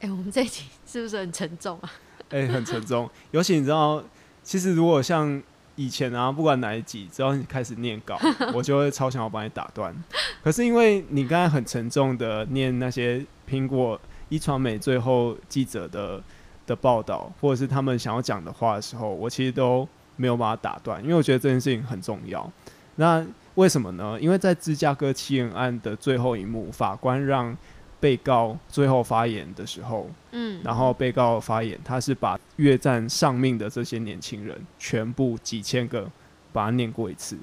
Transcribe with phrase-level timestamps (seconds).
[0.00, 1.92] 哎、我们这一集是不是很沉重啊？
[2.30, 3.08] 哎、很沉重。
[3.30, 4.02] 尤其你知道，
[4.42, 5.40] 其实如果像
[5.76, 8.18] 以前啊，不管哪一集，只要你开始念稿，
[8.54, 9.94] 我就会超想要把你打断。
[10.42, 16.22] 可是因为你刚才很沉重的念那些苹果一传媒最后记者的
[16.66, 19.86] 的报道，或者是他们想要讲的话的时候，我其实都
[20.16, 22.50] 没有把它打断，因为我觉得这件事情很重要。
[22.96, 23.24] 那
[23.54, 24.18] 为什么呢？
[24.20, 27.56] 因为在芝加哥七人案的最后一幕，法官让
[28.00, 36.10] 被告最后发言的时候，嗯，然后被告发言，他是把越战丧命的这些年轻人全部几千个
[36.50, 37.36] 把它念过一次。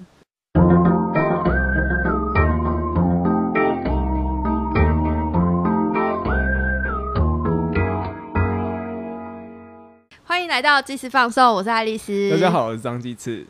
[10.24, 12.32] 欢迎来到即时放送，我是爱丽丝。
[12.32, 13.46] 大家，好，我是张继次。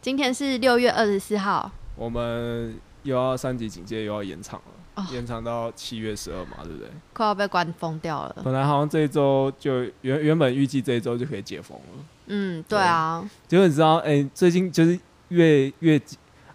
[0.00, 1.70] 今天是六月二十四号。
[1.94, 6.88] 我们又要三级警戒，又要延长了，哦延长到七月十二嘛，对不对？
[7.12, 8.36] 快要被关封掉了。
[8.44, 16.00] 本来好像这一周就原原本预计这一周就可以解封了，嗯，对啊，结果你知道，哎、最近就是越越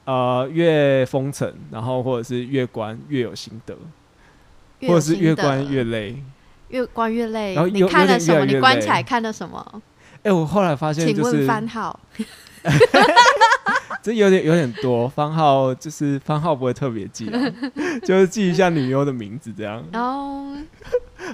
[0.06, 3.76] 呃越封城，然后或者是越关越有心得，
[4.80, 6.24] 越或者是越关越累。
[6.70, 7.70] 越关越累然后。
[7.70, 8.42] 你看了什么？
[8.42, 9.82] 越越你关起来看了什么？
[10.24, 11.98] 哎、我后来发现请问就是番号？
[14.02, 17.40] 这有点有点多，番号就是番号不会特别记啊，
[18.04, 19.84] 就是记一下女优的名字这样。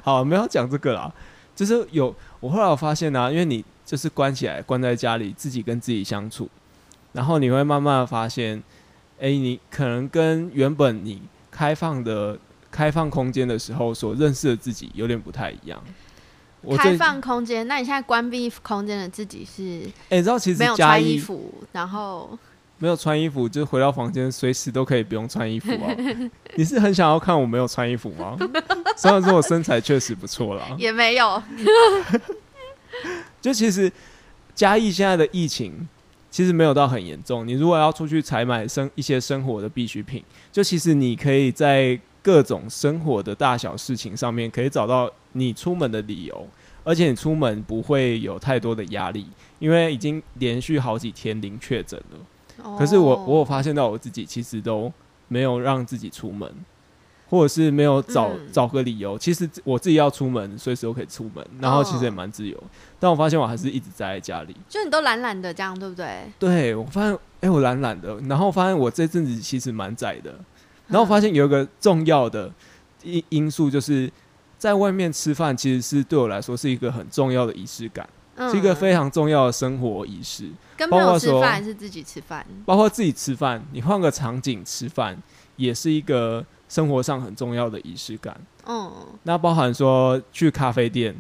[0.04, 1.12] 好，没有讲这个啦，
[1.56, 6.50] 就是有我后来我发现啊，因为你就是关起来，关在家里，自己跟自己相处，
[7.12, 8.62] 然后你会慢慢的发现，
[9.20, 12.38] 哎、你可能跟原本你开放的
[12.72, 15.82] 开放空间的时候所认识的自己有点不太一样。
[16.64, 22.38] 我开放空间，那你现在关闭空间的自己是哎、你知道其实没有穿衣服，然后
[22.78, 25.96] 没有穿衣服，就是回到房间随时都可以不用穿衣服啊。
[26.56, 28.38] 你是很想要看我没有穿衣服吗？
[28.98, 31.42] 虽然说我身材确实不错啦，也没有。
[33.42, 33.92] 就其实
[34.56, 35.88] 嘉义现在的疫情
[36.30, 37.48] 其实没有到很严重。
[37.48, 46.48] 你如果要出去采买生一些生活的必需品，就其实你可以在各种生活的大小事情上面可以找到你出门的理由，
[46.84, 49.28] 而且你出门不会有太多的压力，
[49.60, 52.78] 因为已经连续好几天零确诊了。
[52.78, 54.92] 可是我哦我有发现到我自己其实都
[55.28, 56.50] 没有让自己出门，
[57.30, 59.18] 或者是没有找、嗯找个理由。
[59.18, 62.56] 其实我自己要出门，随时都可以出门，然后其实也蛮自由。
[63.00, 64.56] 但我发现我还是一直宅在家里。
[64.70, 66.24] 就你都懒懒的这样，对不对？
[66.38, 70.34] 对我发现，哎、我懒懒的，然后发现我这阵子其实蛮宅的。
[70.88, 72.52] 然后我发现有一个重要的
[73.04, 74.10] 因因素，就是
[74.64, 78.08] 在外面吃饭，其实是对我来说是一个很重要的仪式感，
[78.38, 80.50] 嗯是一个非常重要的生活仪式。
[80.78, 82.48] 跟朋友吃包括说饭还是自己吃饭？
[82.64, 85.22] 包括自己吃饭，你换个场景吃饭，
[85.58, 88.40] 也是一个生活上很重要的仪式感。
[88.66, 88.90] 嗯，
[89.24, 91.14] 那包含说去咖啡店，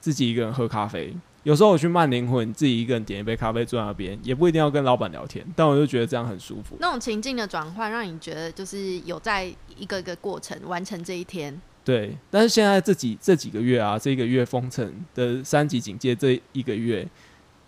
[0.00, 1.14] 自己一个人喝咖啡。
[1.42, 6.78] 有时候我去慢灵魂，自己一个人点一杯咖啡坐在那边，也不一定要跟老板聊天，但我就觉得这样很舒服。
[6.80, 9.44] 那种情境的转换，让你觉得就是有在
[9.76, 11.60] 一个一个过程完成这一天。
[11.86, 17.06] 对，但是现在这几这几个月啊，这个月封城的三级警戒这一个月，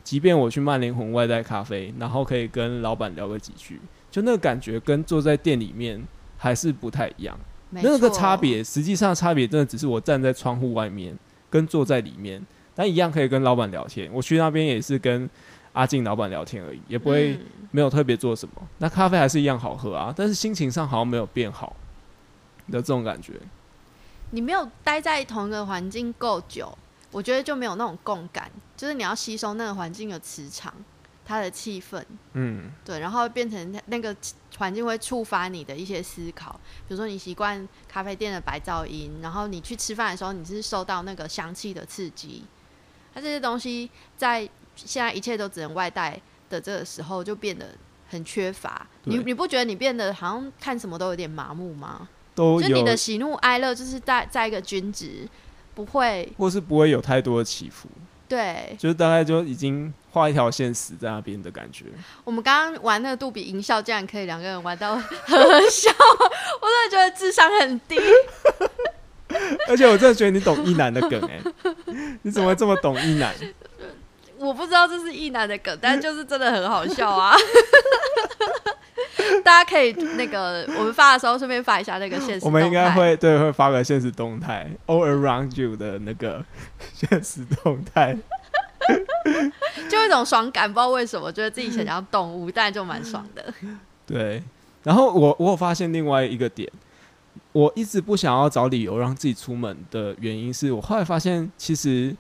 [0.02, 3.80] 即便我去曼联红外带咖啡，然后可以跟老板聊个几句，
[4.10, 6.02] 就那个感觉跟坐在店里面
[6.36, 7.38] 还是不太一样。
[7.70, 11.16] 那个差，别，实际上差别真的只是我站在窗户外面
[11.48, 14.10] 跟坐在里面，但一样可以跟老板聊天。
[14.12, 15.30] 我去那边也是跟
[15.74, 17.40] 阿静老板聊天而已，也不会嗯
[17.70, 18.54] 没有特别做什么。
[18.78, 21.76] 那咖啡还是一样好喝啊，但是心情上好像没有变好
[22.72, 23.34] 的这种感觉。
[24.30, 26.76] 你没有待在同一个环境够久，
[27.10, 30.72] 我觉得就没有那种共感，就是你要吸收那个环境的磁场，
[31.24, 34.14] 它的气氛，嗯，对，然后变成那个
[34.58, 42.44] 环境会触发你的一些思考，比如说你习惯咖啡店的白噪音，然后你去吃饭的时候，你是受到那个香气的刺激，
[43.14, 47.66] 它这些东西在现在一切都只能外带的这个时候，就变得
[48.08, 48.86] 很缺乏。
[49.04, 52.08] 你你不觉得你变得好像看什么都有点麻木吗？
[52.38, 55.26] 都有就你的，喜怒哀乐，就是在在一个均值，
[55.74, 57.88] 不会或是不会有太多的起伏，
[58.28, 58.76] 对。
[58.78, 61.86] 就是大概就已经画一条线死在那边的感觉。
[62.22, 65.90] 我们刚刚玩那个杜比音效，竟然可以两个人玩到 呵呵笑，
[66.60, 67.98] 我真的觉得智商很低。
[69.68, 71.40] 而且我真的觉得你懂一男的梗哎、
[72.22, 73.34] 你怎么会这么懂一男？
[74.38, 77.36] 我不知道这是一男的梗，但就是真的很好笑啊！
[79.44, 86.44] 大家可以那个我们发的时候顺便发一下那个现实我们应该会对会发个现实动态，all around you 的那个
[86.94, 88.16] 现实动态。
[89.90, 93.52] 就有一种爽感，不知道为什么，觉得自己很像动物，但就蛮爽的。
[94.06, 94.42] 对，
[94.82, 96.70] 然后我我有发现另外一个点，
[97.52, 102.16] 我一直不想要找理由让自己出门的原因，是我后来发现，其实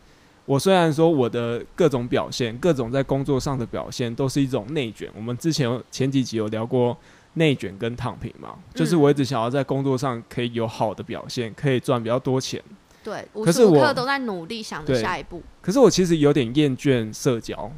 [0.48, 5.06] 我虽然说我的各种表现，各种在工作上的表现，都是一种内卷。
[5.14, 6.96] 我们之前前几集有聊过
[7.34, 12.62] 内卷跟躺平嘛，就是我一直想要在工作上可以有好的表现，可以赚比较多钱。
[13.04, 15.42] 对，我时无刻都在努力想着下一步。
[15.60, 17.70] 可是我其实有点厌倦社交，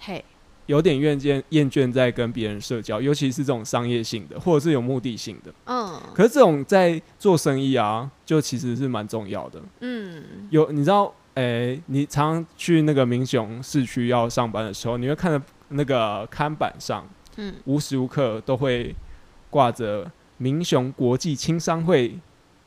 [0.00, 0.24] 嘿，
[0.66, 5.54] 有点厌倦厌倦在跟别人社交，尤其是这种商业性的或者是有目的性的。
[5.66, 9.62] 嗯可是这种在做生意啊，就其实是蛮重要的。
[9.78, 17.06] 嗯，有你知道，诶、你常常去那个民雄市区要上班的时候，你会看到那个看板上，
[17.36, 18.94] 嗯，无时无刻都会
[19.50, 22.18] 挂着民雄国际青商会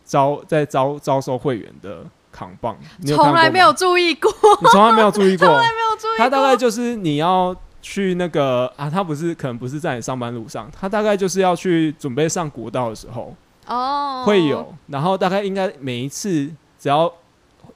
[0.05, 2.77] 招在招招收会员的扛棒。
[3.07, 4.31] 从来没有，注意过，
[4.61, 6.17] 你从来没有注意过， 从来没有注意过。
[6.17, 13.35] 它大概就是你要去那个啊，他不是可能不是在你上班路上，他大概就是要去准备上国道的时候。
[13.65, 17.11] 哦，会有，然后大概应该每一次只要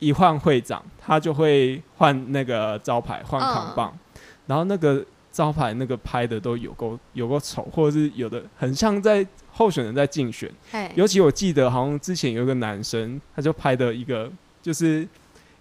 [0.03, 3.97] 一换会长，他就会换那个招牌，换扛棒，
[4.47, 10.51] 然后那个招牌那个拍的都有够有够丑，或者是有的很像在候选人在竞选。
[10.95, 15.07] 尤其我记得好像之前有一个男生，他就拍的一个就是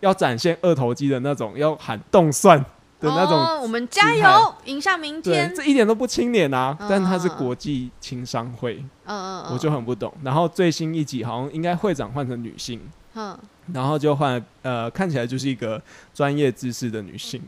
[0.00, 2.58] 要展现二头肌的那种，要喊动算
[3.00, 3.38] 的那种。
[3.38, 5.52] 哦，我们加油，迎向明天，。
[5.54, 6.76] 这一点都不青年啊！
[6.80, 10.12] 嗯但他是国际青商会，嗯嗯，我就很不懂。
[10.22, 12.80] 然后最新一集好像应该会长换成女性，
[13.14, 13.38] 嗯，
[13.72, 15.80] 然后就换呃看起来就是一个
[16.14, 17.40] 专业知识的女性。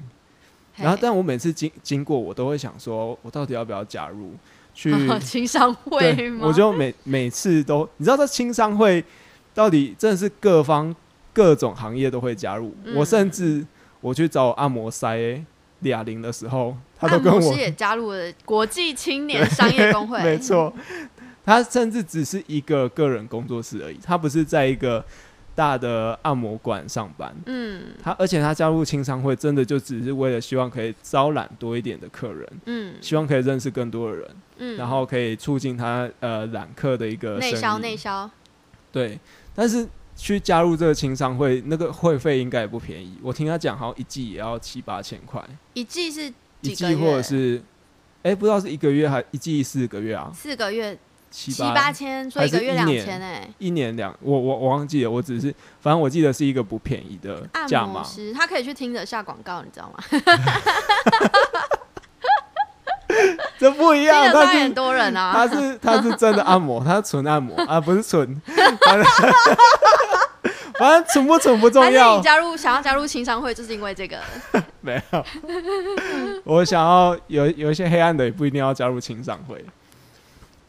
[0.76, 4.32] 然后，但我每次经经过，我都会想说，我到底要不要加入？
[4.75, 6.46] 去 青商会对，吗？
[6.49, 9.05] 我就每每次都，你知道，这青商会
[9.55, 10.93] 到底真的是各方
[11.32, 12.75] 各种行业都会加入。
[12.84, 13.64] 嗯我甚至
[14.00, 15.16] 我去找按摩塞
[15.82, 20.75] 哑铃的时候，他都按跟我也加入了国际青年商业工会， 没错，
[21.44, 25.05] 他甚至只是一个个人工作室而已，他不是在一个
[25.54, 27.34] 大的按摩馆上班。
[27.46, 38.30] 嗯他而且他加入青商会，真的就只是为了希望可以招揽多一点的客人，嗯希望可以认识更多的人，嗯，然后可以促进他呃揽客的一个内销内销，
[38.92, 39.18] 对，
[39.54, 43.18] 但是去加入这个青商会，那个会费应该也不便宜。
[43.22, 45.42] 我听他讲，好像一季也要七八千块，
[45.72, 46.94] 一季是一季？
[46.94, 47.60] 或者是，
[48.22, 50.30] 哎、不知道是一个月还一季四个月啊？
[50.32, 50.96] 四个月
[51.36, 53.48] 七七八千，所以一个月两千哎。
[53.58, 57.88] 一年两，我我我忘记了，我只是反正我记得是一个不便宜的按。
[57.88, 59.98] 摩师他可以去听着下广告，你知道吗？
[63.58, 65.32] 这不一听样，他是很多人啊。
[65.32, 68.40] 他是他是真的按摩，他是纯按摩啊，不是纯，
[70.78, 72.22] 反正纯不纯不重要你。
[72.22, 74.20] 加入想要加入情商会，就是因为这个。
[74.80, 75.25] 没有，
[76.44, 79.64] 我想要有有一些黑暗的，也不一定要加入青商会。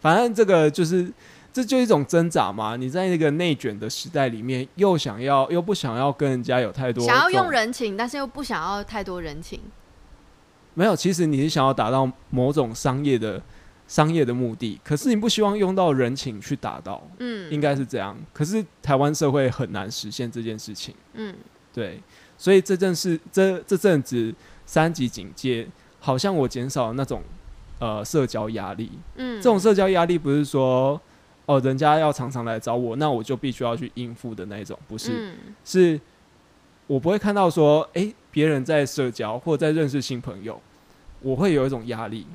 [0.06, 1.12] 反正这个就是，
[1.52, 2.76] 这就一种挣扎嘛。
[2.76, 9.60] 你在那个内卷的时代里面，又想要又不想要跟人家有太多想要用人情，但是又不想要太多人情。
[10.76, 13.42] 没有，其实你是想要达到某种商业的
[13.88, 18.16] 商业的目的，可是你不希望用到人情去达到，嗯，应该是这样。
[18.32, 21.36] 可是台湾社会很难实现这件事情，嗯
[21.74, 22.00] 对，
[22.38, 24.32] 所以这阵是这这阵子
[24.68, 25.68] 三级警戒，
[26.00, 27.24] 好像我减少了那种
[27.80, 28.92] 呃社交压力。
[29.16, 31.00] 嗯，这种社交压力不是说
[31.46, 36.00] 哦人家要常常来找我，那我就必须要去应付的那一种，不是，嗯是
[36.88, 40.62] 我不会看到说，诶，别人在社交或在认识新朋友，
[41.22, 42.26] 我会有一种压力。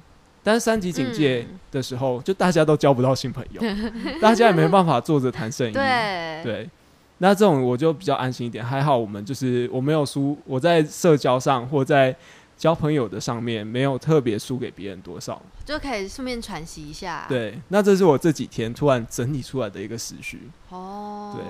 [0.42, 3.62] 但是三级警戒嗯的时候，就大家都交不到新朋友，
[4.20, 5.72] 大家也没办法坐着谈生意。
[5.72, 6.70] 对对，
[7.18, 8.64] 那这种我就比较安心一点。
[8.64, 12.16] 还好我们就是我没有输，我在社交上或在
[12.60, 15.40] 交朋友的上面没有特别输给别人多少。
[15.64, 20.50] 就可以顺便喘息一下。，对，那这是我这几天突然整理出来的一个思绪。
[20.68, 21.42] 哦，对，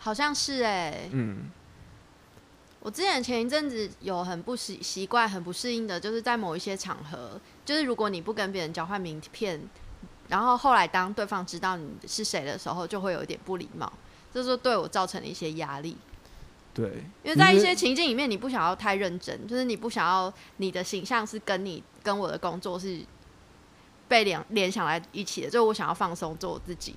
[0.00, 1.44] 好像是哎、嗯，
[2.80, 9.60] 我之前前一阵子有很不习习惯、很不适应的，就是在某一些场合，就是如果你不跟别人交换名片，
[10.26, 13.92] 然后后来当对方知道你是谁的时候，就会有一点不礼貌，
[14.34, 15.96] 这是对我造成了一些压力。
[16.78, 23.00] 对，因为在一些情境里面，你不想要太认真，就是你不想要你的形象是跟你跟我的工作是
[24.06, 26.94] 被联联想在一起的，就是我想要放松做我自己。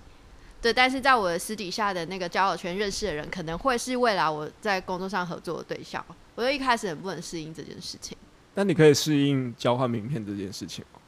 [0.61, 6.05] 对，但是在我的私底下的那个交友圈认识的人，可能会是未来我在工作上合作的对象。
[6.35, 8.15] 我就一开始很不能适应这件事情，
[8.53, 11.00] 但你可以适应交换名片这件事情吗？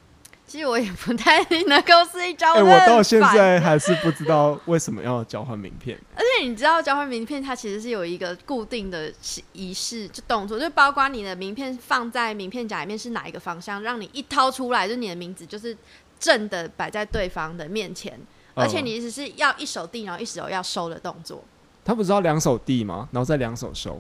[0.54, 2.64] 其实我也不太能够适应交哎、换。
[2.64, 5.98] 我到现在还是不知道为什么要交换名片。
[6.16, 9.12] 而且你知道，交换名片它其实是有一个固定的
[9.54, 15.76] 仪式，就动作，就包括你的名片放在名片夹里面是哪一个方向，让你一掏出来，就你的名字就是
[16.20, 18.16] 正的摆在对方的面前，
[18.54, 21.44] 而且呃你只是要一手递，然后一手要收的动作，
[21.84, 23.10] 他不知道两手递吗？
[23.12, 24.00] 然后再两手收。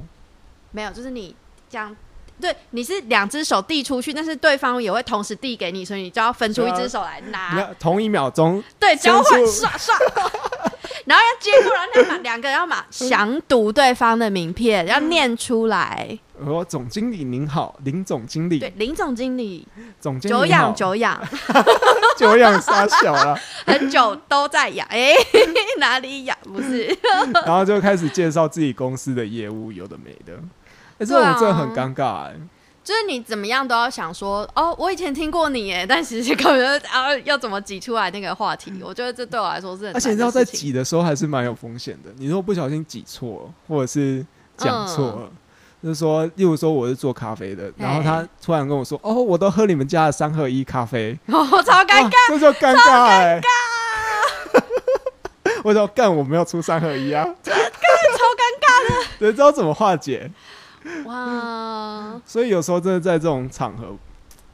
[0.69, 1.35] 没有，就是你
[1.67, 1.97] 这样。
[2.43, 7.51] 对，你是两只手递出去，但是对方也会同时递给你，所以你就要分出一只手来拿。
[7.51, 9.95] 看同一秒钟，对，交换刷刷，
[11.07, 16.19] 然后要接过，然后两两个要嘛详读对方的名片，要念出来。
[16.37, 19.65] 我说总经理您好，林总经理，对，林总经理，
[20.01, 21.21] 总经理久仰久仰，
[22.19, 25.13] 久仰傻小了， 很久都在养，哎、
[25.77, 26.37] 哪里养？
[26.43, 26.93] 不是，
[27.45, 30.37] 然后就开始介绍自己公司的业务，有的没的。
[31.03, 32.33] 哎、这对啊种真的很尴尬哎、
[32.83, 42.09] 就是你怎么样都要想说，哦，我以前听过你耶，但其实根本就啊要怎么挤出来那个话题，我觉得这对我来说是很而且你知道，在挤的时候还是蛮有风险的。
[42.17, 44.25] 你如果不小心挤错了，或者是
[44.57, 45.29] 讲错了，
[45.81, 51.17] 就是说，例如说我是做咖啡的，然后他突然跟我说：“哦，我都喝你们家的三合一咖啡。
[51.27, 53.41] 哦，超尴尬，这就尴尬哎、
[55.63, 59.07] 我说干，我没有出三合一啊，超尴尬的。
[59.19, 60.29] 对，知道怎么化解。
[60.83, 62.21] 尬， 哇！
[62.25, 63.95] 所以有时候真的在这种场合，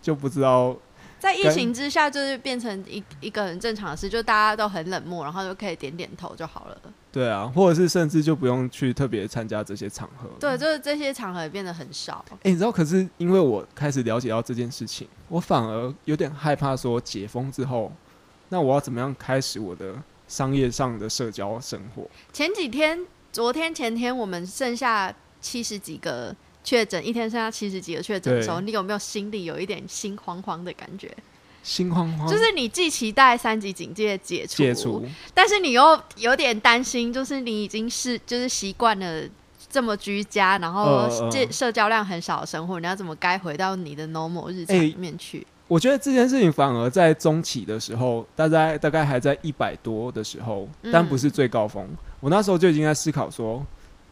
[0.02, 0.76] 就不知道
[1.20, 6.78] 在疫情之下，就是变成一一个很正常的事，就大家都很冷漠，然后就可以点点头就好了。
[7.12, 10.30] 对啊，或者是甚至就不用去特别参加这些场合。
[10.40, 12.24] 对，就是这些场合也变得很少。
[12.44, 17.92] 哎、你知道，可是因为我开始了解到这件事情，我反而有点害怕，说解封之后，
[18.50, 19.96] 那我要怎么样开始我的
[20.28, 22.08] 商业上的社交生活？
[22.32, 23.00] 前几天、
[23.32, 31.12] 昨天、前天，我们剩下七十几个确诊，一天剩下七十几个确诊的时候，你有没有心里有一点心慌慌的感觉？
[31.62, 39.24] 心慌慌，就是你既期待三级警戒解除，解除，但是你又有点担心，就是你已经是就是习惯了
[39.70, 45.46] 这么居家，然后呃呃这社交量很少的生活，你要怎么该回到你的 normal 日常哎里面去？
[45.68, 51.88] 我觉得这件事情反而在中期的时候，大概大概还在一百多的时候，嗯但不是最高峰。
[52.22, 53.64] 我那时候就已经在思考说，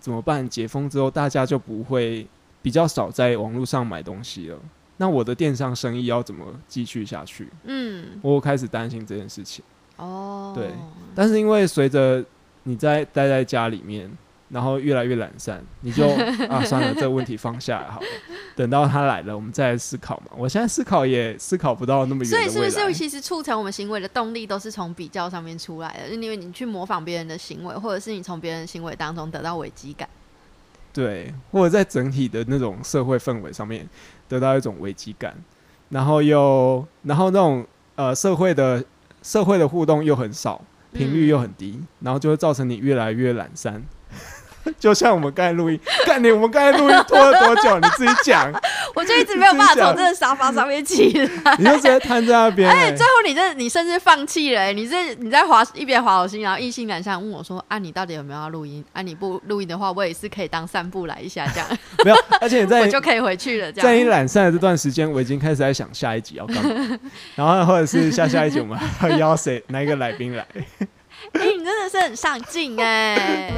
[0.07, 0.47] 怎么办？
[0.47, 2.25] 解封之后，大家就不会
[2.61, 4.57] 比较少在网络上买东西了。
[4.95, 7.49] 那我的电商生意要怎么继续下去？
[7.65, 9.65] 嗯，我开始担心这件事情。
[9.97, 10.71] 哦，对
[11.13, 12.23] 但是因为随着
[12.63, 14.09] 你在待在家里面，
[14.49, 16.07] 然后越来越懒散，你就
[16.49, 18.07] 啊算了，这个问题放下来好了。
[18.55, 20.31] 等到他来了，我们再来思考嘛。
[20.35, 22.87] 我现在思考也思考不到那么远所以是不。
[22.87, 26.09] 是其实促成我们行为的动力都是从比较上面出来的？
[26.09, 30.07] 就因为你去模仿别人的行为，或者是你从别人的行为当中得到危机感。
[30.93, 33.87] 对，或者在整体的那种社会氛围上面
[34.27, 35.35] 得到一种危机感，
[35.89, 37.63] 然后又然后那种
[37.95, 38.83] 呃社会的
[39.21, 40.59] 社会的互动又很少，
[40.93, 43.83] 频率又很低，然后就会造成你越来越懒散。
[44.79, 47.79] 就像我们刚才录音，看你，我们刚才录音拖了多久？
[47.79, 48.51] 你自己讲，
[48.95, 51.11] 我就一直没有办法从这个沙发上面起
[51.43, 51.55] 来。
[51.57, 53.05] 你就直接瘫在那边、哎，欸最。
[53.07, 58.83] 后你这你甚至放弃了、欸，你这你在滑一边滑手心，然后意兴阑珊问我说：“啊，你到底有没有要录音？
[58.93, 61.67] 啊，你不录音的话，我也是可以当散步来一下，这样
[62.05, 64.09] 没有，而且你在我就可以回去了。”这在你样。
[64.09, 66.99] 懒散的这段时间，我已经开始在想下一集要干嘛，
[67.35, 70.45] 然后或者是下下一集我们要邀谁哪一个来宾来。
[70.53, 73.49] 哎、你真的是很上进哎、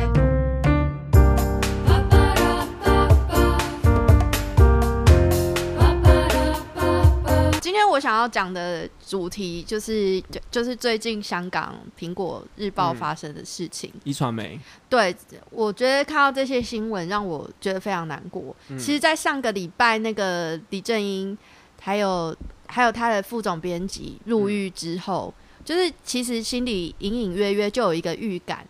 [7.89, 13.91] 我想要讲的主题就是就就是最近香港苹果日报嗯发生的事情。
[14.03, 15.15] 一传媒，对，
[15.49, 18.55] 我觉得看到这些新闻让我觉得非常难过。
[18.69, 21.37] 嗯其实，在上个礼拜，那个李正英
[21.81, 22.35] 还有
[22.67, 25.33] 还有他的副总编辑入狱之后，
[25.65, 28.65] 就是其实心里隐隐约约就有一个预感，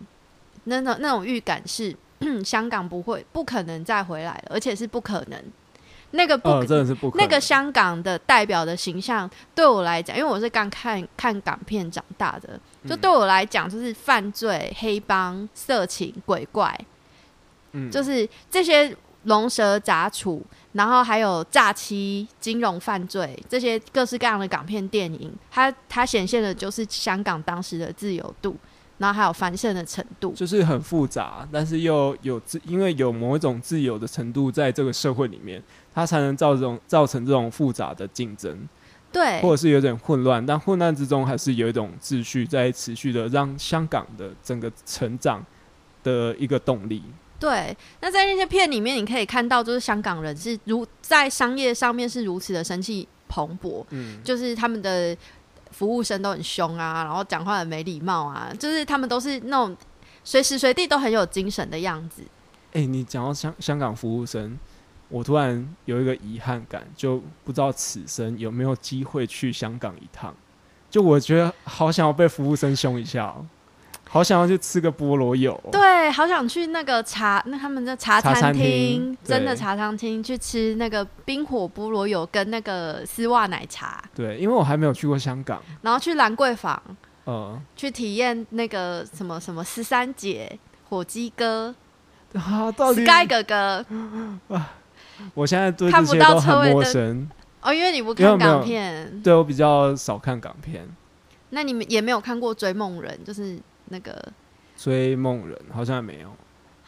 [0.65, 1.95] 那种那种预感是
[2.43, 5.43] 香港不会不可能再回来了，而且是不可能。
[6.11, 7.11] 那个不呃，真的是不。
[7.15, 16.75] 那个香港的代表的形象，对我来讲，因为我是刚看看港片长大的，就嗯对我来讲，就是犯罪、黑帮、色情、鬼怪，
[17.73, 28.55] 嗯就是这些龙蛇杂处，然后还有诈欺、金融犯罪这些各式各样的港片电影，它它显现的就是香港当时的自由度，
[28.97, 30.31] 然后还有繁盛的程度。
[30.31, 35.61] 就是很复杂，但是又有自，因为有某一种自由的程度在这个社会里面，
[35.93, 38.67] 它才能造这种造成这种复杂的竞争，
[39.11, 45.45] 对或者是有点混乱，但混乱之中还是有一种秩序在持续的让香港的整个成长
[46.03, 47.03] 的一个动力。
[47.39, 55.15] 对，那在那些片里面，你可以看到，就是香港人是如在商业上面是如此的生气蓬勃，嗯，就是他们的
[55.71, 59.75] 服务生都很凶啊，然后讲话很没礼貌啊，就是他们都是那种
[60.25, 62.23] 随时随地都很有精神的样子。
[62.73, 64.59] 哎、你讲到香香港服务生，
[65.09, 70.33] 我突然有一个遗憾感，就不知道此生有没有机会去香港一趟。
[70.89, 73.45] 就我觉得好想要被服务生凶一下哦，
[74.09, 75.69] 好想要去吃个菠萝油哦。
[75.71, 86.81] 对，好想去那个茶，那他们的茶餐厅厅，真的茶餐厅去吃那个冰火菠萝油跟那个丝袜奶茶，对，因为我还没有去过香港，然后去兰桂坊
[87.25, 90.57] 呃，去体验那个什么什么十三姐、
[90.89, 91.75] 火鸡哥、
[92.33, 93.85] 啊，到底 Sky 哥哥
[95.33, 97.29] 我现在对看不到这些都很陌车尾灯生。
[97.61, 100.87] 哦，因为你不看港片，对我比较少看港片，
[101.49, 103.59] 那你们也没有看过《追梦人》，就是
[103.89, 104.31] 那个
[104.77, 106.29] 追梦人好像也没有。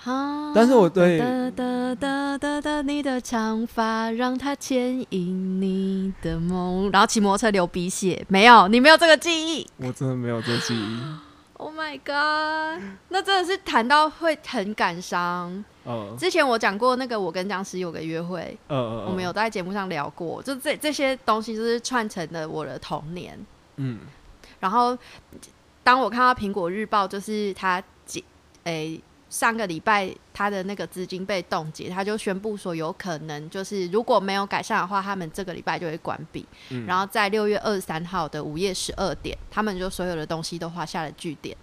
[0.03, 9.67] 啊，但是我对哒哒哒哒哒，你的长发让它牵引你的梦，然后骑摩托车流鼻血，没有，你没有这个记忆。
[9.77, 10.99] 我真的没有这记忆。
[11.61, 15.63] Oh my god，那真的是谈到会很感伤。
[15.83, 23.37] 呃之前我讲过那个我跟僵尸有个约会，呃呃，我们有在节目上聊过，就这这些东西就是串成了我的童年。
[23.77, 23.99] 嗯
[24.59, 24.97] 然后
[25.83, 28.23] 当我看到苹果日报，就是他几
[28.65, 36.45] 诶、上个礼拜他的那个资金被冻结，他就宣布说有可能就是如果没有改善的话，他们这个礼拜就会关闭。
[36.69, 41.57] 嗯，然后在六月二十三号的午夜十二点，他们就所有的东西都画下了句点。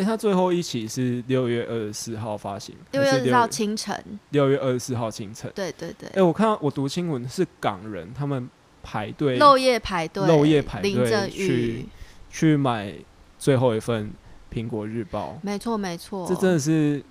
[0.00, 5.50] 哎，他最后一期是六月二十四号发行，六月二十号清晨，六月二十四号清晨。
[5.54, 8.48] 对对对，哎，我看到我读新闻是港人，他们
[8.82, 11.88] 排队漏夜排队，漏夜排队淋着雨去，
[12.30, 12.94] 去买
[13.38, 14.10] 最后一份
[14.52, 17.02] 苹果日报，没错没错，这真的是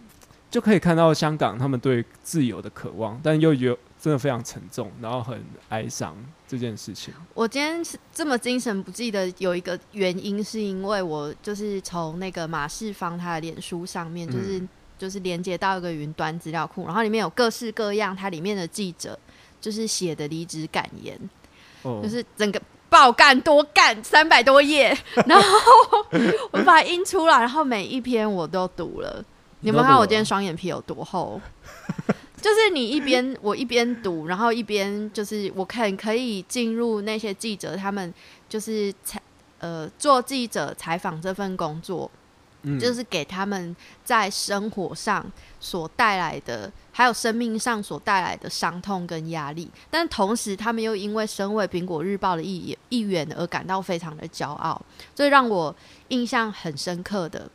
[0.50, 6.15] 就可以看到香港他们对自由的渴望，但又有真的非常沉重，然后很哀伤
[6.48, 7.13] 这件事情。
[7.34, 19.18] 我今天是这么精神不济的，有一个原因是因为我就是从那个马世芳他的脸书上面，就是、嗯就是连接到一个云端资料库，然后里面有各式各样它里面的记者
[19.62, 21.18] 就是写的离职感言，
[21.84, 24.94] 哦，就是整个爆干多干三百多页，
[25.25, 25.48] 然后
[26.51, 29.24] 我就把它印出来，然后每一篇我都读了。
[29.62, 31.39] 你们看我今天双眼皮有多厚？
[32.41, 38.14] 就是你一边我一边读，然后一边就是我看可以进入那些记者他们
[38.48, 39.22] 就是采
[39.59, 42.09] 呃做记者采访这份工作，
[42.64, 45.25] 嗯就是给他们在生活上
[45.59, 49.70] 所带来的，还有生命上所带来的伤痛跟压力。
[49.90, 54.81] 但同时，他们又因为身为苹果日报的一一员而感到非常的骄傲。
[55.14, 55.75] 最让我
[56.07, 57.50] 印象很深刻的，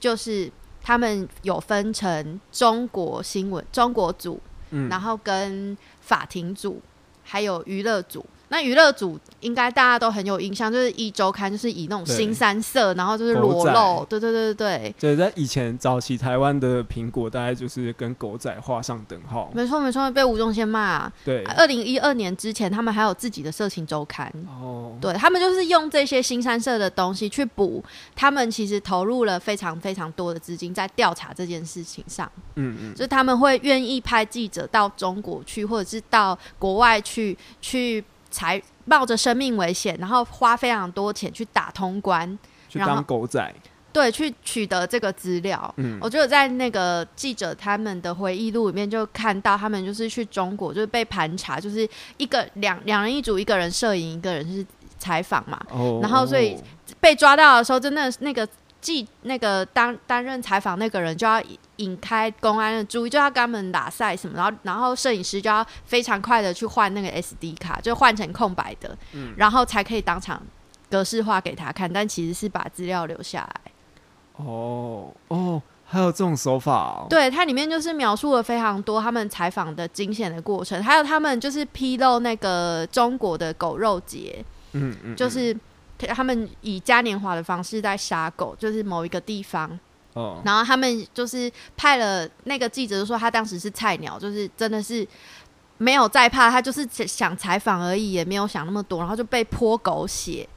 [0.00, 0.50] 就是
[0.82, 4.40] 他们有分成中国新闻、中国组，
[4.70, 6.80] 嗯然后跟法庭组，
[7.22, 8.26] 还有娱乐组。
[8.52, 19.50] 那娱乐组应该大家都很有印象，就是一周刊，就是以那种新三色，然后就是裸露，对对对对对，对，在以前早期台湾的苹果，大概就是跟狗仔画上等号。
[19.54, 27.82] 没错没错，被吴宗宪骂、对，二零一二年之前，他们还有自己的色情周刊，哦，对他们就是用这些新三色的东西去补，
[28.14, 42.36] 他们其实投入了非常非常多的资金在调查这件事情上，嗯嗯，就是他们会愿意派记者到中国去，或者是到国外去去采，冒着生命危险，然后花非常多钱去打通关，
[42.68, 43.54] 去当狗仔。
[43.92, 45.72] 对，去取得这个资料。
[45.76, 54.64] 嗯我就有在那个记者他们的回忆录里面就看到，他们就是去中国，就是被盘查，就是一个两两人一组，一个人摄影，一个人是
[54.98, 55.60] 采访嘛。
[55.70, 56.56] 哦，然后所以
[57.00, 58.48] 被抓到的时候，真的那个
[58.82, 70.42] 记那个担担任采访那个人就要引引开公安的注意，就要跟他们打赛什么，然后然后摄影师就要非常快的去换那个 SD 卡，就换成空白的，嗯然后才可以当场
[70.90, 73.72] 格式化给他看，但其实是把资料留下来。
[74.36, 77.06] 哦哦，还有这种手法哦。
[77.08, 85.56] 对，它里面就是描述了非常多他们采访的惊险的过程，还有他们就是披露那个中国的狗肉节，嗯嗯，嗯就是
[86.06, 89.78] 他们以嘉年华的方式在杀狗，就是某一个地方，
[90.14, 95.06] 哦，然后他们就是派了那个记者就说他当时是菜鸟，就是真的是
[95.78, 100.48] 没有在怕，他就是想采访而已，也没有想那么多，然后就被泼狗血，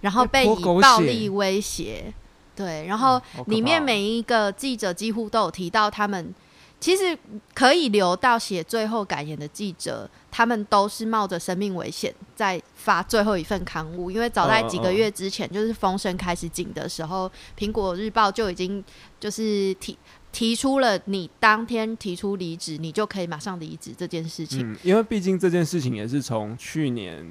[0.00, 2.12] 然后被以暴力威胁，
[2.54, 6.34] 对，然后里面每一个记者几乎都有提到他们。
[6.82, 7.16] 其实
[7.54, 18.84] 可以留到写最后感言的记者，他们都是冒着生命危险在发最后一份刊物，因为早在几个月之前，就是风声开始紧的时候，苹果日报就已经
[19.20, 19.96] 就是提
[20.32, 24.72] 提出了你当天提出离职，你就可以马上离职这件事情。
[24.72, 27.24] 嗯，因为毕竟这件事情也是从去年，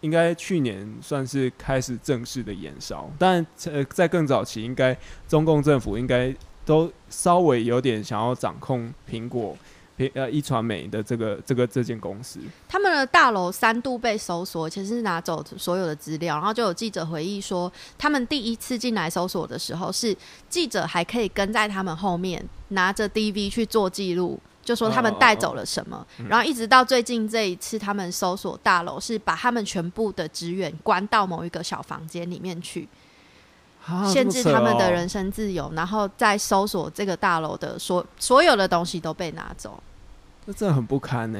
[0.00, 4.96] 应该去年算是开始正式的延烧，但呃，在更早期，应该
[5.28, 6.34] 中共政府应该
[6.66, 9.56] 都稍微有点想要掌控苹果
[9.96, 12.40] 平呃一传媒的这个这个这间公司。
[12.68, 20.14] 他们的大楼三度被搜索，其实是拿走所有的资料，然后就有记者回忆说，他们第一次进来搜索的时候，是
[20.50, 24.38] 记者还可以跟在他们后面，拿着 DV 去做记录。
[24.62, 32.88] 就说他们带走了什么，然后一直到最近这一次，他们搜索大楼是把他们全部的职员关到某一个小房间里面去，
[34.12, 39.82] 限制他们的人身自由，然后再搜索这个大楼的所所有的东西都被拿走，
[40.46, 41.38] 这真的很不堪呢。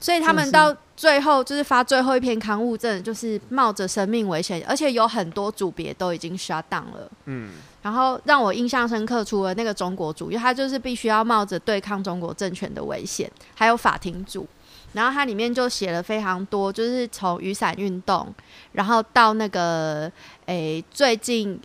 [0.00, 7.10] 所以他们到最后就是发最后一篇刊物，真的就是冒着生命危险，而且有很多组别都已经 shut down 了。
[7.24, 7.52] 嗯。
[7.80, 14.46] 然后让我印象深刻，除了那个中国组，因为他就是必须要冒着对抗中国政权的危险，还有法庭组。
[14.94, 18.34] 然后它里面就写了非常多，就是从雨伞运动，
[18.72, 20.10] 然后到那个
[20.46, 21.60] 诶最近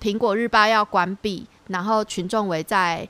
[0.00, 3.06] 苹果日报要关闭，然后群众围在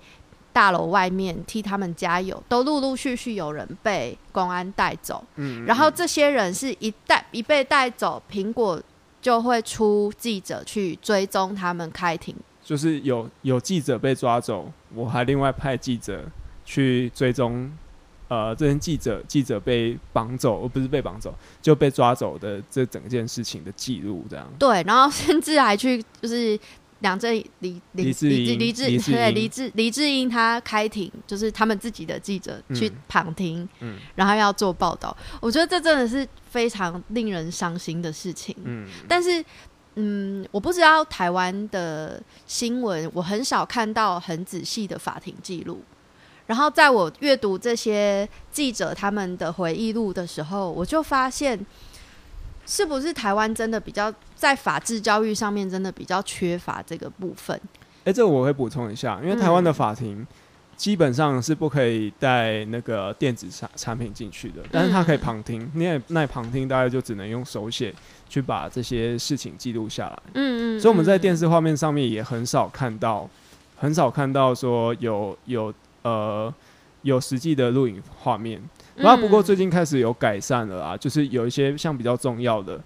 [0.52, 5.24] 大楼外面替他们加油，都陆陆续续有人被公安带走。
[5.36, 8.82] 嗯，然后这些人是一带一被带走，苹果。
[9.22, 16.24] 就会出记者去追踪他们开庭，就是有有记者被抓走，我还另外派记者
[16.64, 17.70] 去追踪，
[18.32, 24.46] 呃，这些记者记者被绑走，而不是被绑走，就被抓走的这整件事情的记录，这样。
[24.58, 26.58] 对，然后甚至还去就是。
[27.02, 35.16] 梁振李李李志李志对李志李志英他开庭，就是他们自己的记者去旁听，嗯，然后要做报道。
[35.40, 38.54] 我觉得这真的是非常令人伤心的事情。
[38.62, 39.44] 嗯，但是
[39.96, 45.82] 嗯，我不知道台湾的新闻，我很少看到很仔细的法庭记录。
[46.52, 51.58] 然后在我阅读这些记者他们的回忆录的时候，我就发现。
[52.64, 57.60] 是不是台湾真的比较在法治教育上面真的比较缺乏这个部分？
[58.04, 60.24] 哎，这个我会补充一下，因为台湾的法庭
[60.76, 65.68] 基本上是不可以带那个电子产产品进去的，但是他可以旁听。
[65.74, 67.92] 你也那旁听，大概就只能用手写
[68.28, 70.22] 去把这些事情记录下来。
[70.34, 70.80] 嗯嗯。
[70.80, 73.28] 所以我们在电视画面上面也很少看到，
[73.76, 76.52] 很少看到说有有呃
[77.02, 78.62] 有实际的录影画面。
[78.96, 82.78] 那不过最近开始有改善了啊，就是有一些像比较重要的，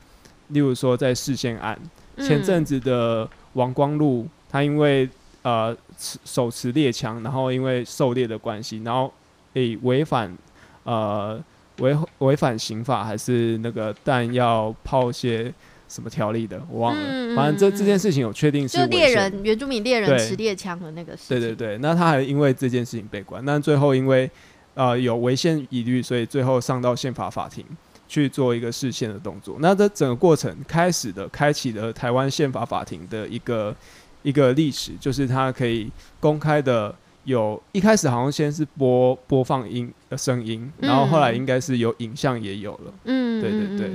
[0.49, 1.79] 例如说在视线案，
[2.19, 5.09] 前阵子的王光禄，他因为
[5.43, 9.13] 呃手持猎枪，然后因为狩猎的关系，然后
[9.55, 10.37] 诶违反
[10.85, 11.43] 呃
[11.79, 15.53] 违违反刑法还是那个弹药炮械
[15.89, 24.31] 什么条例的，我忘了，反正这这件事情有确定是猎人原住民猎人持猎枪的那个事，对对对，那他还因为这件事情被关，但最后因为。
[24.79, 27.65] 呃，有违宪疑虑，所以最后上到宪法法庭
[28.07, 29.57] 去做一个视线的动作。
[29.59, 33.75] 那这整个过程开始的，开启了台湾宪法法庭的一个
[34.23, 36.95] 一个历史，就是它可以公开的
[37.25, 42.93] 有，一开始好像先是播播放音的声音，然后后来应该是有影像也有了。
[43.05, 43.91] 嗯，对对对。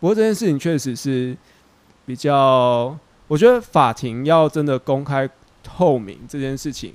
[0.00, 1.36] 不过这件事情确实是
[2.06, 5.28] 比较，我觉得法庭要真的公开
[5.62, 6.94] 透明这件事情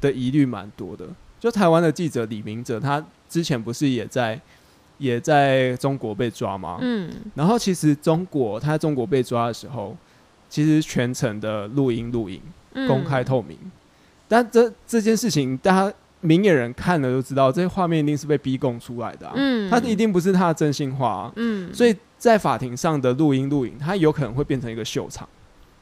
[0.00, 1.06] 的疑虑蛮多的。
[1.38, 4.38] 就台湾的记者李明哲，他之前不是也在
[4.98, 6.78] 也在中国被抓吗？
[6.82, 9.96] 嗯，然后其实中国他在中国被抓的时候，
[10.50, 12.42] 其实全程的录音录影
[12.86, 13.56] 公开透明，
[14.28, 25.28] 但这这件事情，大家明眼人看了就知道，这些画面一定是被逼供出来的，嗯，他一定不是他的真心话，嗯，所以在法庭上的录音录影，它有可能会变成一个秀场。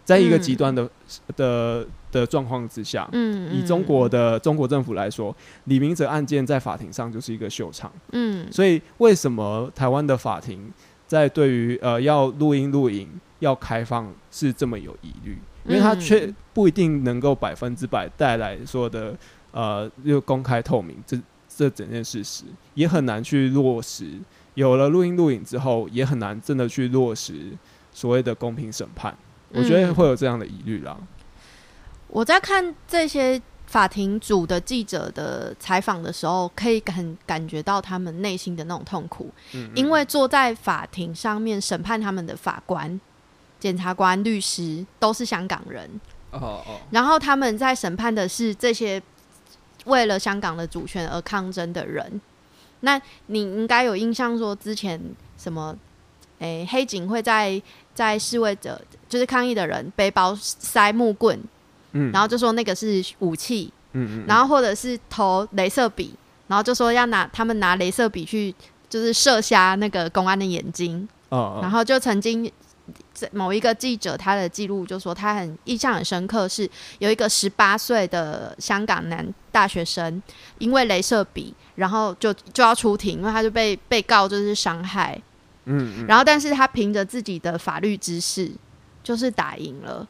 [0.05, 0.89] 在一个极端的
[1.37, 10.73] 的的状况之下，嗯，以中国的中国政府来说，李明哲案件在法庭上就是一个秀场，嗯，所以为什么台湾的法庭
[11.07, 13.07] 在对于呃要录音录影
[13.41, 15.37] 要开放是这么有疑虑？
[15.67, 19.15] 因为他却不一定能够百分之百带来说的
[19.53, 24.19] 呃又公开透明这这整件事实，也很难去落实。
[24.55, 27.53] 有了录音录影之后，也很难真的去落实
[27.93, 29.17] 所谓的公平审判。
[29.51, 30.97] 我觉得会有这样的疑虑啦。
[32.09, 39.31] 我在看这些法庭组的记者的采访的时候，可以感感觉到他们内心的那种痛苦。
[39.55, 43.01] 嗯，因为坐在法庭上面审判他们的法官、
[43.61, 45.89] 检察官、律师都是香港人。
[46.33, 46.81] 哦哦。
[46.91, 49.01] 然后他们在审判的是这些
[49.89, 52.21] 为了香港的主权而抗争的人。
[52.81, 55.01] 那你应该有印象，说之前
[55.37, 55.77] 什么？
[56.39, 57.61] 诶，黑警会在
[57.93, 61.37] 在示威者就是抗议的人背包塞木棍，
[61.91, 66.15] 嗯，然后就说那个是武器，嗯嗯，然后或者是投镭射笔，
[66.47, 68.55] 然后就说要拿他们拿镭射笔去
[68.89, 72.49] 就是射瞎那个公安的眼睛，哦，然后就曾经
[73.19, 80.23] 在某一个记者他的记录就说他很印象很深刻，是有一个十八岁的香港男大学生
[80.59, 85.21] 因为镭射笔，然后就就要出庭，因为他就被被告就是伤害，
[85.65, 88.53] 嗯嗯，然后但是他凭着自己的法律知识
[89.03, 90.07] 就是打赢了。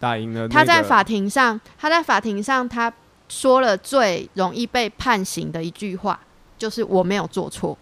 [0.00, 2.92] 打赢了、他在法庭上，他在法庭上他
[3.28, 6.20] 说了最容易被判刑的一句话，
[6.58, 7.76] 就是我没有做错。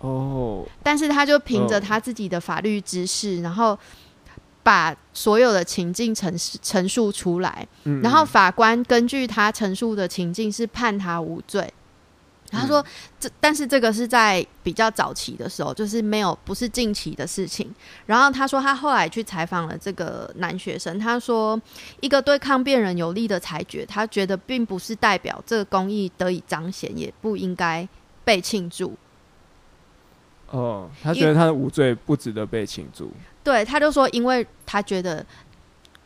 [0.00, 3.78] 哦，但是他就凭着哦他自己的法律知识，然后
[4.62, 11.72] 把所有的情境陈述陈述出来，嗯然后嗯法官根据他陈述的情境是判他无罪。
[12.50, 12.82] 他说
[13.20, 17.70] ：“这但是这个是在比较早期的时候，就是没有不是近期的事情。
[18.06, 21.60] 然后他说他后来去采访了这个男学生，他说
[22.00, 27.86] 一个对抗辩人有利的裁决，他觉得并不是代表这个公益得以彰显，也不应该
[28.24, 28.96] 被庆祝。
[30.50, 33.10] 哦，他觉得他的无罪不值得被庆祝。
[33.44, 35.24] 对，他就说，因为他觉得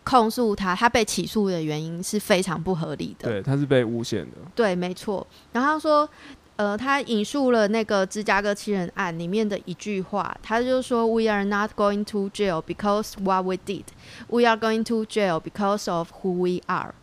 [0.05, 3.29] 控诉他，他被起诉的原因是非常不合理的。
[3.29, 4.39] 对，他是被诬陷的。
[4.55, 5.27] 对，没错。
[5.53, 6.09] 然后他说，
[6.57, 13.85] 呃，他引述了那个芝加哥七人案里面的一句话，他就说：“We are not going to jail because what we did.
[14.29, 16.95] We are going to jail because of who we are。”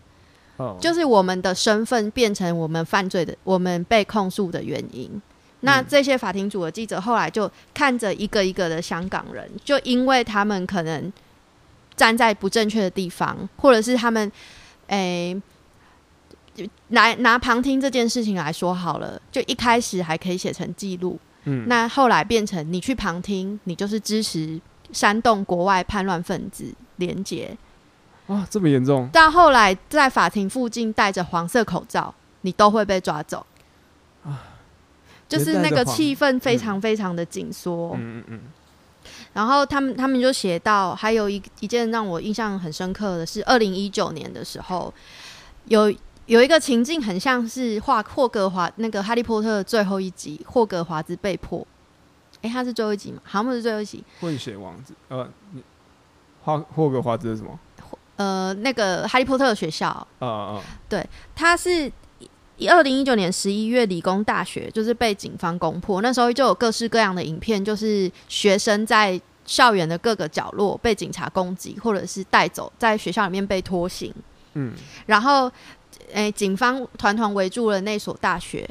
[0.58, 5.22] 哦，就是我们的身份变成我们犯罪的、我们被控诉的原因。
[5.62, 5.86] 那嗯。
[5.90, 11.12] 这些法庭组的记者后来就看着一个一个的香港人，就因为他们可能
[11.96, 14.32] 站在不正确的地方，或者是他们
[14.88, 15.40] 诶、
[16.90, 24.60] 拿拿旁听这件事情来说好了，就一开始还可以写成记录，嗯，那后来变成你去旁听，你就是支持
[24.92, 27.56] 煽动国外叛乱分子连结，
[28.28, 29.08] 哇，这么严重？
[29.10, 33.46] 到后来在法庭附近戴着黄色口罩，你都会被抓走。
[35.30, 38.40] 就是那个气氛非常非常的紧缩，嗯嗯嗯，
[39.32, 44.92] 然后他们他们就写到，还有一一件让我印象很深刻的是，二零一九年的时候，
[45.66, 45.94] 有
[46.26, 51.66] 有一个情境很像是画霍格华那个哈利波特的最后一集，霍格华兹被迫，
[52.42, 53.22] 诶，他是最后一集吗？
[53.24, 55.64] 好像不是最后一集，混血王子，呃，你
[56.44, 57.60] 霍霍格华兹是什么？
[58.18, 59.88] 呃，那个哈利波特的学校，
[60.20, 60.62] 啊啊，
[61.34, 61.90] 他是
[62.68, 74.14] 二零一九年十一月理工大学就是被警方攻破，那时候就有各式各样的影片，就是学生在校园的各个角落被警察攻击，或者是带走，在学校里面被拖行，
[74.54, 74.74] 嗯，
[75.06, 75.52] 然后
[76.12, 78.70] 诶、警方团团围住了那所大学，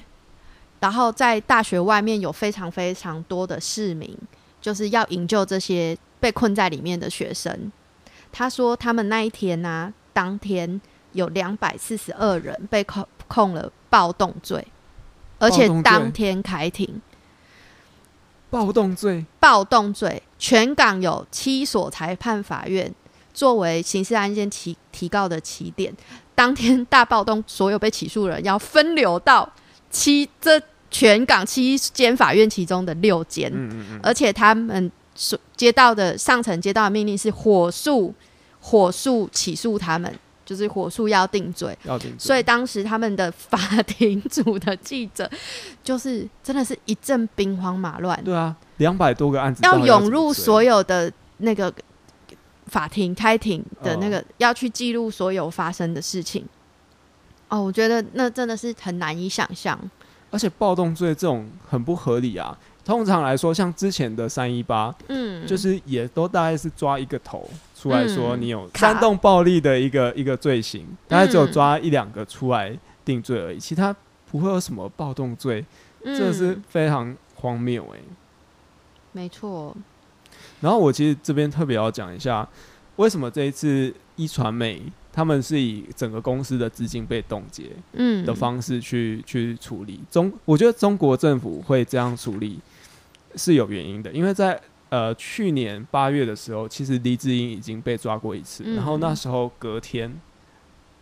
[0.81, 4.16] 然后在大学外面有非常非常多的市民，
[4.61, 7.72] 就是要营救这些被困在里面的学生。
[8.31, 10.81] 他说，他们那一天呢、当天
[11.12, 14.67] 有两百四十二人被控控了暴动罪，
[15.38, 17.01] 而且当天开庭。
[18.51, 22.91] 暴动罪，暴动罪，全港有七所裁判法院
[23.35, 25.95] 作为刑事案件提提告的起点。
[26.35, 29.47] 当天大暴动，所有被起诉人要分流到
[29.91, 30.59] 七这
[30.91, 38.14] 全港七间法院其中的六间，嗯嗯嗯，而且他们所接到的上层接到的命令是火速
[38.61, 41.77] 火速起诉他们，就是火速要定罪。
[41.85, 42.19] 要定罪。
[42.19, 45.31] 所以当时他们的法庭组的记者，
[45.85, 51.71] 就是真的是一阵兵荒马乱，对啊，两百多个案子要涌入所有的那个
[52.69, 56.47] 法庭开庭的那哦个，要去记录所有发生的事情。
[57.51, 59.79] 哦，我觉得那真的是很难以想象。
[60.31, 62.59] 而且暴动罪这种很不合理啊。
[62.85, 67.47] 通常来说，像之前的三一八，嗯，就是也都大概是抓一个头
[67.81, 71.53] 出来说嗯你有煽动暴力的一个一个罪行，大概只有嗯。
[71.53, 73.95] 抓一两个出来定罪而已，其他
[74.29, 75.64] 不会有什么暴动罪，
[76.03, 76.19] 嗯。
[76.19, 78.01] 这是非常荒谬哎、
[79.12, 79.77] 没错。
[80.61, 82.49] 然后我其实这边特别要讲一下，
[82.97, 88.27] 为什么这一次一传媒他们是以整个公司的资金被冻结嗯。
[88.27, 90.01] 的方式去、去处理。
[90.11, 92.59] 中，我觉得中国政府会这样处理
[93.37, 100.12] 是有原因的，因为在呃去年八月的时候，其实黎智英已经被抓过一次，嗯然后那时候隔天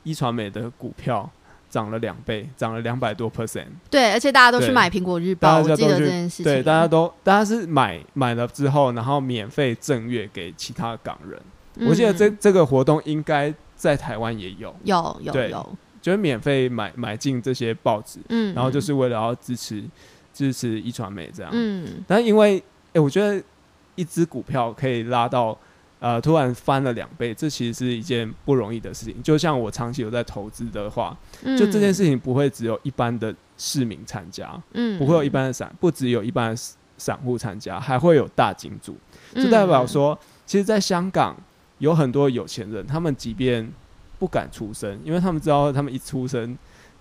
[0.02, 1.28] 一传媒的股票
[1.68, 3.66] 涨了两倍，涨了两百多 percent。
[3.90, 6.44] 对，而且大家都去买苹果日报，我记得这件事情。
[6.44, 11.40] 对，大家都大家是买买了之后，然后免费赠阅给其他港人。
[11.88, 19.84] 我记得这嗯这个活动应该在台湾也有，有有有，就是免费买买进这些报纸，嗯，然后就是为了要支持
[20.32, 21.50] 支持一传媒这样。
[21.52, 22.62] 嗯但因为哎、
[22.94, 23.42] 诶我觉得
[23.96, 25.58] 一只股票可以拉到
[25.98, 29.22] 呃突然翻了两倍，这其实是一件不容易的事情。
[29.22, 36.62] 就像我长期有在投资的话，嗯，就这件事情不会只有一般的市民参加，嗯，不会有一般的散，不只有一般的
[36.98, 38.96] 散户参加，还会有大金主，
[39.34, 41.36] 嗯，就代表说其实，在香港
[41.78, 43.70] 有很多有钱人，他们即便
[44.18, 46.56] 不敢出声，因为他们知道他们一出声，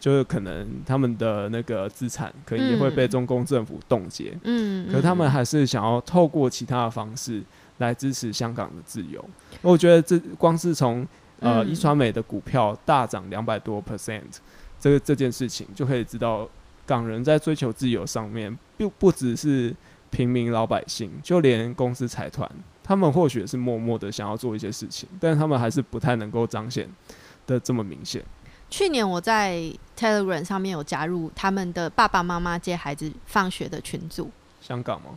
[0.05, 4.37] 就是可能他们的那个资产可能也会被中共政府冻结。
[4.43, 7.41] 嗯，可他们还是想要透过其他的方式
[7.79, 9.25] 来支持香港的自由。
[9.63, 10.99] 我觉得这光是从
[11.39, 14.21] 呃嗯一传媒的股票大涨两百多 percent，
[14.79, 16.47] 这个这件事情就可以知道，
[16.85, 19.75] 港人在追求自由上面，并不只是
[20.11, 22.47] 平民老百姓，就连公司财团，
[22.83, 26.87] 他们或许是默默的想要做一些事情，但他们还是不太能够彰显
[27.47, 28.23] 的这么明显。
[28.77, 34.29] 去年我在 Telegram 上面有加入他们的爸爸妈妈接孩子放学的群组。
[34.61, 35.11] 香港吗？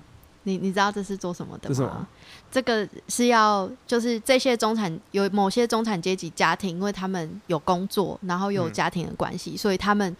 [0.45, 2.07] 你你知道这是做什么的吗？
[2.53, 10.17] 这个是要就是这些中产有某些中产阶级家庭，因为他们有工作，然后有嗯家庭的关系，所以他们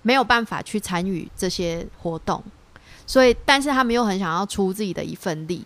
[0.00, 2.42] 没有办法去参与这些活动，
[3.06, 5.62] 所以但是他们又很想要出自己的一份力，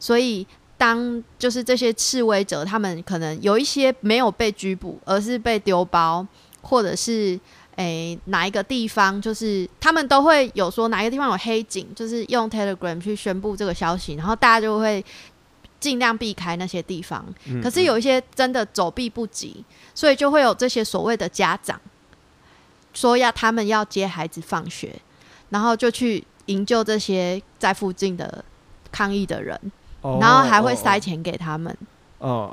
[0.00, 0.44] 所以
[0.76, 6.26] 当就是这些示威者，他们可能有一些没有被拘捕，而是被丢包，
[6.66, 7.38] 或者是
[7.76, 15.04] 诶哪一个地方，就是他们都会有说哪一个地方有黑警，就是用 Telegram 去宣布这个消息，然后大家就会
[15.78, 17.24] 尽量避开那些地方。
[17.46, 21.80] 嗯可是有一些真的走避不及，所以就会有这些所谓的家长
[22.94, 24.94] 说要他们要接孩子放学，
[25.50, 28.42] 然后就去营救这些在附近的
[28.90, 29.60] 抗议的人，
[30.00, 31.70] 哦然后还会哦塞钱给他们。
[31.70, 31.95] 哦，哦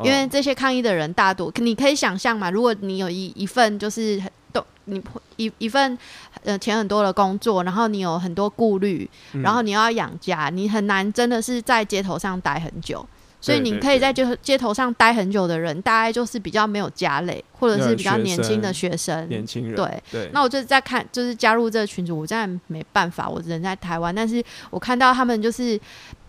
[0.03, 5.01] 因为这些抗议的人大多，你可以想象嘛，如果你有一一份就是很都你
[5.37, 5.97] 一一份
[6.43, 13.05] 呃钱很多的工作，然后你有很多顾虑，嗯然后你要养家，你很难真的是在街头上待很久。
[13.41, 19.27] 所以你可以在街头街头上待很久的人，大概就是比较没有家累，或者是比较年轻的生学生。
[19.27, 25.77] 年轻人对对，那我就在看，就是加入这个群组，我真的没办法，我人在台湾，但是我看到他们就是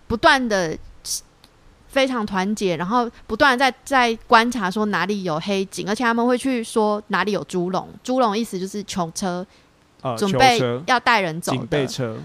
[0.08, 0.76] 不断的
[1.94, 9.46] 非常团结，然后不断的在在观察说哪里有黑警，而且他们会去说哪里有猪笼，猪笼意思就是囚车，
[10.02, 11.52] 呃准备要带人走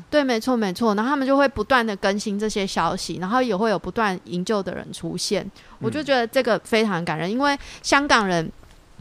[0.10, 5.46] 对，没错没错，然后他们就会不断的更新这些消息，然后也会有不断营救的人出现，
[5.80, 6.06] 我就嗯。
[6.06, 8.52] 觉得这个非常感人，因为香港人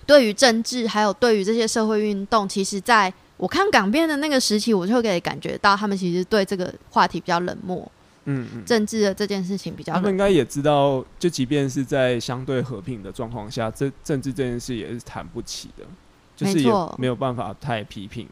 [0.04, 7.90] 对于政治还有对于这些社会运动，其实在我看港片的那个时期，我就可以感觉到他们其实对这个话题比较冷漠，
[8.30, 9.94] 嗯嗯，政治的这件事情比较。
[9.94, 15.84] 他们应该也知道，就即便是在相对和平的状况下，这政治这件事也是谈不起的，
[16.36, 18.28] 就是也没有办法太批评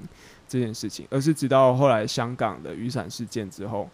[0.46, 3.88] 这件事情，而是直到后来香港的雨伞事件之后，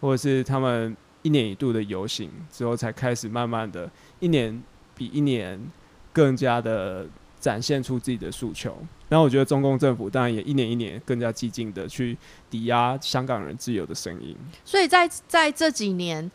[0.00, 4.62] 或者是他们一年一度的游行之后，才开始慢慢的一年
[4.96, 5.60] 比一年
[6.12, 7.06] 更加的
[7.40, 8.76] 展现出自己的诉求。
[9.08, 12.16] 然后我觉得中共政府当然也一年一年更加激进的去
[12.48, 14.36] 抵押香港人自由的声音。
[14.64, 16.30] 所以在在这几年，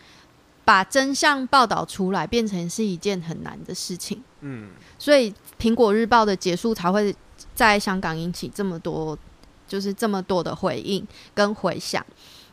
[0.65, 4.21] 把真相报道出来，变成是一件很难的事情。
[4.41, 7.15] 嗯，所以《苹果日报》的结束才会
[7.53, 9.17] 在香港引起这么多，
[9.67, 12.05] 就是这么多的回应跟回响。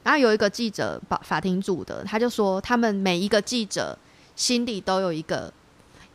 [0.04, 3.98] 然后有一个记者，法法庭组的，他就说，他们每一个记者
[4.36, 5.52] 心里都有一个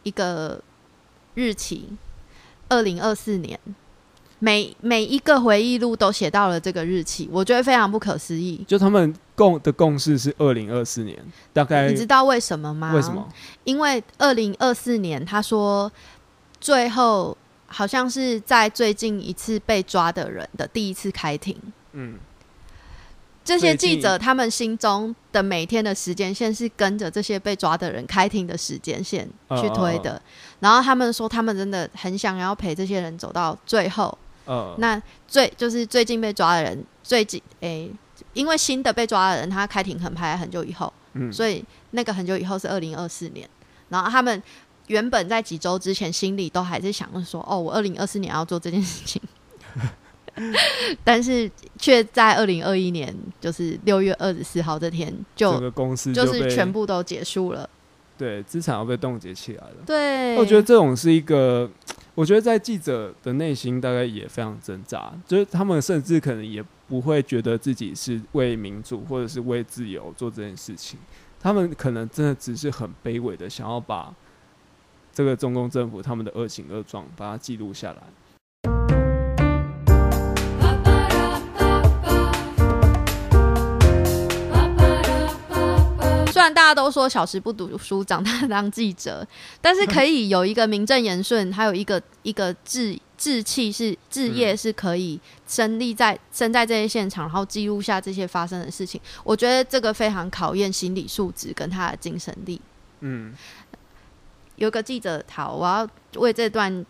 [0.04, 0.62] 一个
[1.36, 1.90] 日期，
[2.70, 3.60] 二零二四年，
[4.40, 8.64] 每每一个回忆录都写到了这个日期，我觉得非常不可思议。
[8.68, 11.18] 就他们共的共识是二零二四年，
[11.54, 12.94] 大概你知道为什么吗？
[12.94, 13.28] 为什么？
[13.64, 15.92] 因为二零二四年，他说
[16.60, 21.56] 最后好像是在最近一次被抓的人的第一次开庭。
[21.94, 22.16] 嗯，
[23.48, 29.26] 这些记者他们心中的每天的时间线是跟着这些被抓的人开庭的时间线
[29.62, 30.22] 去推的，
[30.60, 34.16] 然后他们说他们真的很想要陪这些人走到最后。
[34.44, 37.90] 呃，那最就是最近被抓的人，最近诶、
[38.34, 43.50] 因为新的被抓的人他开庭可能排很久以后，嗯，所以那个很久以后是二零二四年，
[43.90, 44.42] 然后他们
[44.88, 49.22] 原本在几周之前心里都还是想着说，哦，我二零二四年要做这件事情，
[51.04, 57.70] 但是却在二零二一年就是六月二十四号这天整就个公司就是全部都结束了。
[58.18, 59.76] 对资产要被冻结起来了。
[59.86, 61.70] 对，我觉得这种是一个，
[62.16, 70.98] 我觉得在记者的内心大概也非常挣扎，就是他们甚至可能也不会觉得自己是为民主或者是为自由做这件事情，
[71.40, 74.12] 他们可能真的只是很卑微的想要把
[75.14, 78.02] 这个中共政府他们的恶行恶状把它记录下来。
[86.48, 89.26] 然大家都说小时不读书， 长大当记者，
[89.62, 99.00] 但是可以有一个名正言顺，还有一个一个志志气是志业是可以身立在身在这些现场，然后记录下这些发生的事情。
[99.24, 102.62] 我觉得这个非常考验心理素质跟他的精神力。
[103.02, 103.34] 嗯
[104.56, 106.84] 有个记者，好，我要为这段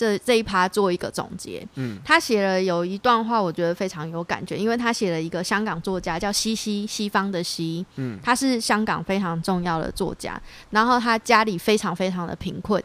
[0.00, 1.66] 这这一趴做一个总结。
[1.74, 1.98] 嗯。
[2.02, 8.18] 他写了有一段话，我觉得非常有感觉，因为他写了一个香港作家叫西西，西方的西，嗯。
[8.22, 10.40] 他是香港非常重要的作家，
[10.70, 12.82] 然后他家里非常非常的贫困，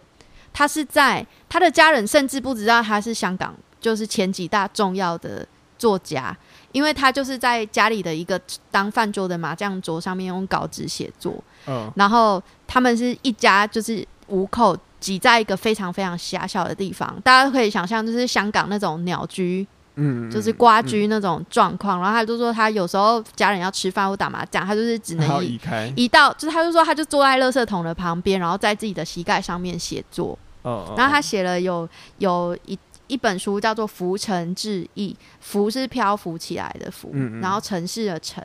[0.51, 5.47] 他是在他的家人甚至不知道他是香港就是前几大重要的
[5.78, 6.36] 作家，
[6.74, 8.39] 因为他就是在家里的一个
[8.70, 11.89] 当饭桌的麻将桌上面用稿纸写作，嗯。
[11.95, 19.63] 然后他们是一家就是五口挤在一个非常非常狭小的地方，大家可以想象，就是香港那种鸟居，
[19.97, 22.01] 嗯，就是瓜居那种状况。
[22.01, 30.35] 然后他就说，他有时候家人要吃饭或打麻将，他就是只能移移开，移到，就是他就说，他就坐在垃圾桶的旁边，然后在自己的膝盖上面写作。
[30.63, 31.87] 哦，然后他写了有
[32.17, 32.75] 有一
[33.05, 38.43] 一本书叫做《浮沉志异》，浮是漂浮起来的浮，嗯嗯然后城市的城。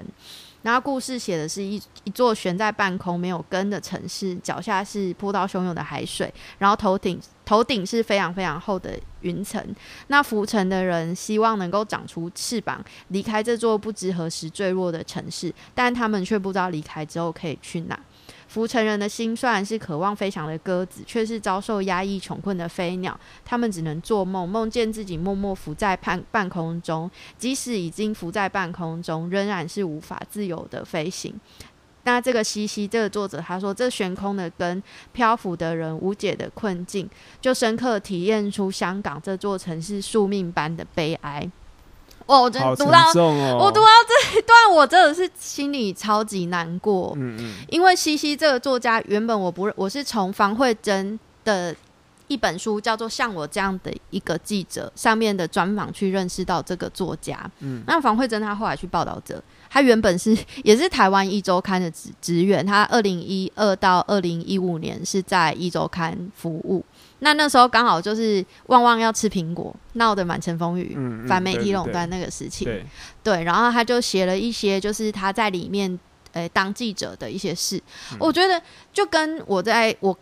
[0.62, 9.64] 然后故事写的是一一座悬在半空没有根的城市，脚下是波涛汹涌的海水，然后头顶头顶是非常非常厚的云层。
[10.08, 17.98] 那浮沉的人希望能够长出翅膀，离开这座不知何时坠落的城市，但他们却不知道离开之后可以去哪。
[18.50, 23.18] 浮沉人的心虽然是渴望飞翔的鸽子，却是遭受压抑穷困的飞鸟。
[23.44, 31.32] 他们只能做梦，梦见自己默默浮在半半空中，即使已经浮在半空中，仍然是无法自由的飞行。
[32.02, 34.82] 那这个西西这个作者他说，这悬空的跟
[35.12, 37.08] 漂浮的人无解的困境，
[37.40, 41.48] 就深刻体验出香港这座城市宿命般的悲哀。
[42.26, 47.12] 哇，我真读到，重哦，我读到这一 段，我真的是心里超级难过。
[47.16, 51.74] 嗯嗯因为西西这个作家，原本我不我是从房慧珍的
[52.28, 57.50] 一本书叫做《像我这样的一个记者》上面的专访去认识到这个作家。
[57.58, 66.84] 嗯那房慧珍她后来去报道者，她原本是也是台湾一周刊的职职员，她二零一二到二零一五年是在一周刊服务。
[67.20, 72.64] 那那时候刚好就是旺旺要吃苹果，闹得满城风雨，嗯，嗯反媒体垄断那个时期。
[72.64, 72.84] 对，
[73.22, 75.98] 对，然后他就写了一些，就是他在里面
[76.32, 77.76] 呃当记者的一些事。
[78.12, 78.60] 嗯我觉得
[78.92, 80.16] 就跟我在我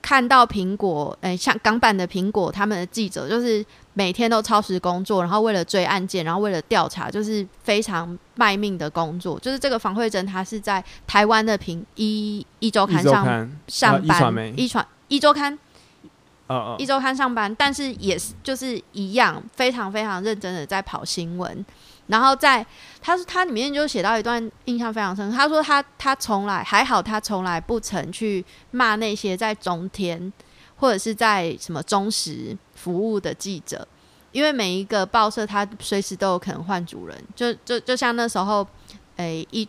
[0.00, 9.40] 看到苹果，呃，像港版的苹果，他们的记者就是每天都超时工作，然后为了追案件，然后为了调查，就是非常卖命的工作。
[9.40, 15.58] 就是这个房慧珍，她是在台湾的苹一一周刊上刊上班，一传一周刊
[16.78, 21.64] 一周刊上班，但是也是就是一样，非常非常认真的在跑新闻。
[22.06, 22.64] 然后在
[23.00, 30.30] 他说他里面就写到一段印象非常深，他说他他从来还好，他从来不曾去骂那些在中天
[30.76, 33.88] 或者是在什么中时服务的记者，
[34.32, 38.66] 因为每一个报社他随时都有可能换主人，就就就像那时候，
[39.16, 39.66] 诶、一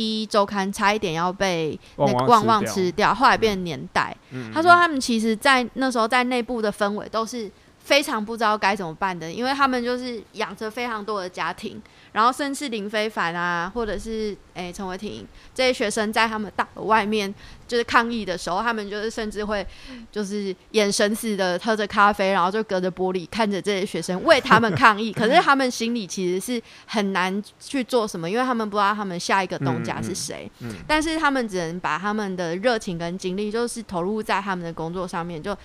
[0.00, 4.16] 一周刊差一点要被那个旺旺吃掉，后来变成年代。
[4.30, 7.50] 嗯他说他们其实，在那时候在内部的氛围都是
[7.82, 11.80] 非常不知道该怎么办的，因为他们就是养着非常多的家庭，
[12.12, 17.34] 然后甚至林非凡啊，或者是诶陈伟霆这些学生在他们大楼外面
[17.66, 19.66] 就是抗议的时候，他们就是甚至会
[20.12, 30.48] 就是眼神死的喝着咖啡，然后就隔着玻璃看着这些学生为他们抗议， 可是他们心里其实是很难去做什么，因为他们不知道他们下一个东家是谁。
[30.60, 35.56] 嗯但是他们只能把他们的热情跟精力，就是投入在他们的工作上面，就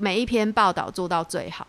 [0.00, 1.66] 每一篇报道做到最好。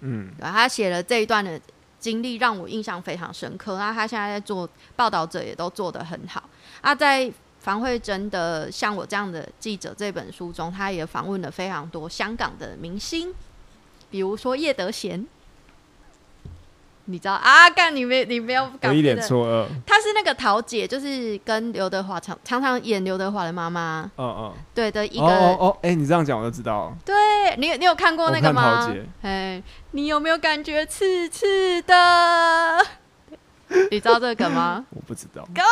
[0.00, 1.60] 嗯对他写了这一段的
[1.98, 3.76] 经历，让我印象非常深刻。
[3.76, 6.48] 那他现在在做报道者，也都做得很好。
[6.80, 7.30] 啊，在
[7.60, 13.34] 房慧珍的《像我这样的记者》这本书中，他也访问了非常多香港的明星，
[14.10, 15.26] 比如说叶德娴。
[17.10, 17.68] 你知道啊？
[17.70, 25.24] 干你没你没有我搞一脸的错愕，她是那个桃姐，就是跟刘德华常常常演刘德华的妈妈，嗯嗯对的一个。
[25.24, 27.14] 哦哦哦，哎，你这样讲我就知道了，对
[27.56, 29.04] 你有你有看过那个吗桃姐？
[29.22, 32.78] 哎，你有没有感觉刺刺的？
[33.90, 34.84] 你知道这个梗吗？
[34.90, 35.64] 我不知道，干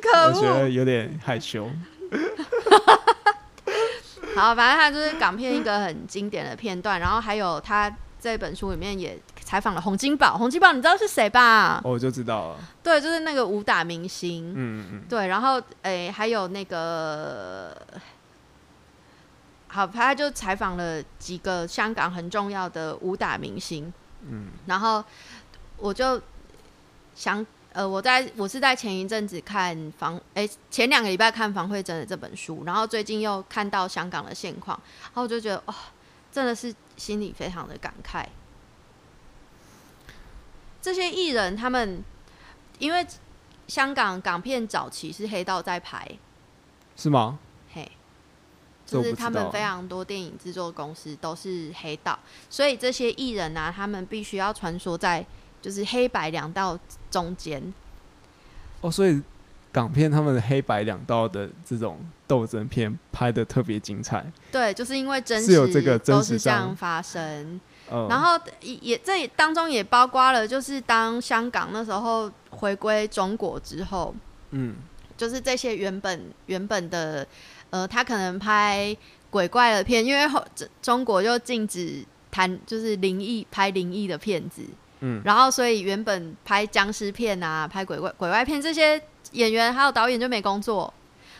[0.00, 0.68] 可我觉得！
[0.70, 1.68] 有点害羞，
[4.36, 7.92] 好，反正他就是港片一个很经典的片段，然后还有他
[8.22, 10.38] 这本书里面也采访了洪金宝。
[10.38, 11.80] 洪金宝你知道是谁吧？
[11.82, 14.52] 我就知道了，对，就是那个武打明星。
[14.54, 17.76] 嗯嗯对，然后诶、还有那个，
[19.66, 23.92] 好，他就采访了几个香港很重要的武打明星，
[24.28, 25.02] 嗯然后
[25.78, 26.22] 我就
[27.16, 35.74] 想，呃，我在我是在前一阵子看房，诶、前两个礼拜看房慧珍的这本书，然后最近又看到香港的现况，然后我就觉得，哇、
[36.30, 38.26] 真的是心里非常的感慨。
[40.80, 42.02] 这些艺人他们，
[42.78, 43.06] 因为
[43.68, 46.06] 香港港片早期是黑道在拍，
[46.96, 47.38] 是吗？
[47.72, 47.90] 嘿，
[48.84, 52.18] 就是他们非常多电影制作公司都是黑道，
[52.50, 55.24] 所以这些艺人啊，他们必须要穿梭在
[55.60, 56.78] 就是黑白两道
[57.10, 57.72] 中间。
[58.80, 59.22] 哦，所以
[59.72, 64.24] 港片他们的黑白两道的这种斗争片拍的特别精彩。
[64.52, 67.60] 对，就是因为真是有这个实都真实上是这样发生。
[67.90, 74.14] 嗯，然后也也这也当中也包括了，就是当香港那时候回归中国之后，
[74.50, 74.76] 嗯
[75.16, 77.26] 就是这些原本原本的
[77.70, 78.96] 呃，他可能拍
[79.30, 84.62] 鬼怪的片，因为后这中国就禁止谈就是灵异拍灵异的片子，
[85.02, 85.20] 嗯。
[85.24, 89.00] 然后所以原本拍僵尸片啊、拍鬼怪鬼怪片这些
[89.32, 90.92] 演员还有导演就没工作，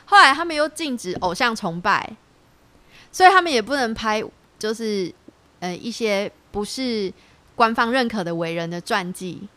[0.05, 2.17] 后来他们又禁止偶像崇拜，
[3.11, 4.23] 所以他们也不能拍
[4.59, 5.13] 就是
[5.61, 7.13] 呃一些不是
[7.55, 9.49] 官方认可的伟人的传记，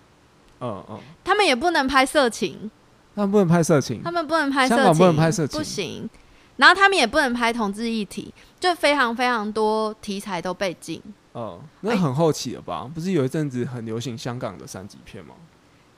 [0.59, 2.69] 嗯嗯，他们也不能拍色情，
[3.15, 4.01] 他们不能拍色情。
[4.03, 5.57] 他，们不能拍色情，香港不能拍色情。
[5.57, 6.09] 不行。
[6.57, 11.01] 然后他们也不能拍同志议题，就非常非常多题材都被禁。
[11.35, 12.89] 哦，那很后期了吧？
[12.95, 15.35] 不是有一阵子很流行香港的三级片吗？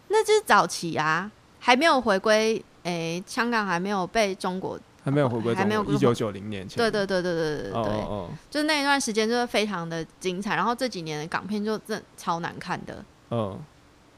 [0.08, 1.30] 那就是早期啊，
[1.60, 6.78] 还没有回归，诶、香港还没有被中国，还没有回归还没有中国，一九九零年前。
[6.78, 10.56] 对对对对对对对哦对，哦就是那一段时间就是非常的精彩。
[10.56, 12.96] 然后这几年的港片就真的超难看的，
[13.30, 13.60] 哦哦，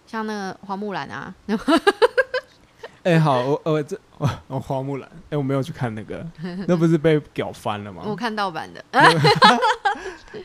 [0.08, 1.36] 像那个花木兰啊，
[3.04, 6.26] 哎、好，我呃这我我花木兰，哎、我没有去看那个，
[6.68, 8.04] 那不是被屌翻了吗？
[8.06, 8.84] 我看盗版的，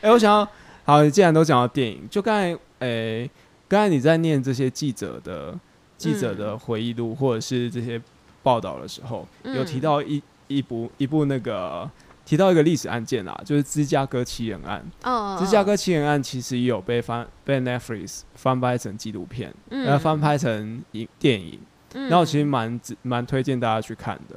[0.01, 0.47] 哎、我想要，
[0.85, 3.29] 好，你既然都讲到电影，就刚才，诶、
[3.67, 5.53] 刚才你在念这些记者的
[5.97, 7.99] 记者的回忆录、或者是这些
[8.43, 11.89] 报道的时候，有提嗯到一一部一部那个
[12.23, 14.85] 提到一个历史案件啊，就是芝加哥七人案。
[15.03, 21.59] 哦，芝加哥七人案其实也有被翻被 Netflix 翻拍成纪录片，嗯，后，翻拍成影电影。
[21.95, 24.35] 嗯，那我其实蛮蛮推荐大家去看的，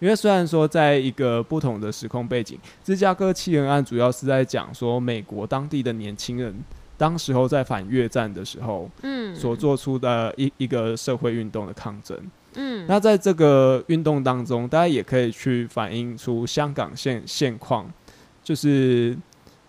[0.00, 6.54] 因为虽然说在一个不同的时空背景，芝加哥七人案主要是在讲说美国当地的年轻人，
[6.96, 12.18] 当时候在反越战的时候嗯所做出的一一个社会运动的抗争。
[12.54, 17.86] 嗯，那在这个运动当中，大家也可以去反映出香港现现况，
[18.42, 19.16] 就是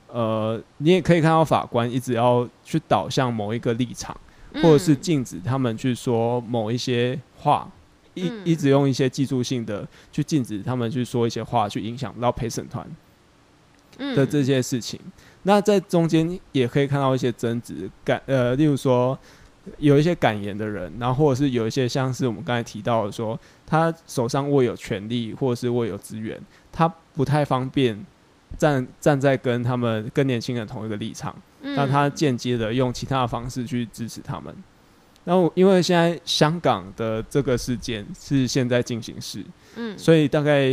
[0.07, 4.15] 呃，你也可以看到法官一直要去导向某一个立场。
[4.51, 7.69] 或者是嗯禁止他们去说某一些话，
[8.19, 12.87] 一嗯一直用一些技术性的去禁止他们去说一些话，去影响到陪审团
[14.15, 14.99] 的这些事情。
[15.43, 19.17] 那在中间也可以看到一些争执感，呃，例如说
[19.77, 26.39] 有一些敢言的人，然后或者是有一些像是我们刚才提到的说，他手上握有权力或者是握有资源，
[26.71, 28.05] 他不太方便
[28.57, 31.35] 站站在跟他们跟年轻人同一个立场。
[31.61, 34.53] 嗯，那他间接的用其他的方式去支持他们。
[35.29, 40.67] 然后，因为现在香港的这个事件是现在进行时，嗯，所以大概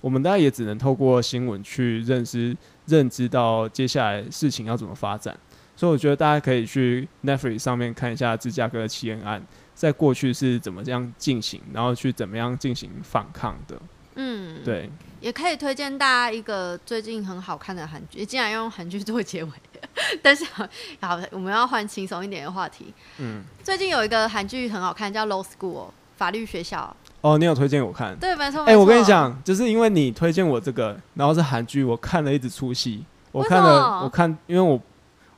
[0.00, 2.56] 我们大概也只能透过新闻去认识、
[2.86, 5.38] 认知到接下来事情要怎么发展。
[5.76, 13.78] 所以我觉得大家可以去 Netflix 上面看一下芝加哥的起源案，在过去是怎么样进行，然后去怎么样进行反抗的。
[14.16, 14.90] 嗯，对，
[15.20, 19.50] 也可以推荐大家一个最近很好看的韩剧，竟然用韩剧做结尾，
[20.22, 20.66] 但是好，
[21.00, 22.92] 好我们要换轻松一点的话题。
[23.18, 25.86] 嗯，最近有一个韩剧很好看，叫《Law School》
[26.16, 26.94] 法律学校。
[27.20, 28.14] 哦，你有推荐我看？
[28.18, 28.60] 对，没错。
[28.62, 33.04] 哎、没我跟你错，讲，就是因为你推荐我这个，然后是韩剧，我看了一直出戏。
[33.32, 34.80] 我看了，我看，因为我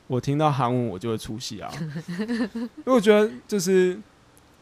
[0.05, 1.71] 我听到韩文我就会出戏啊，
[2.19, 3.97] 因为我觉得就是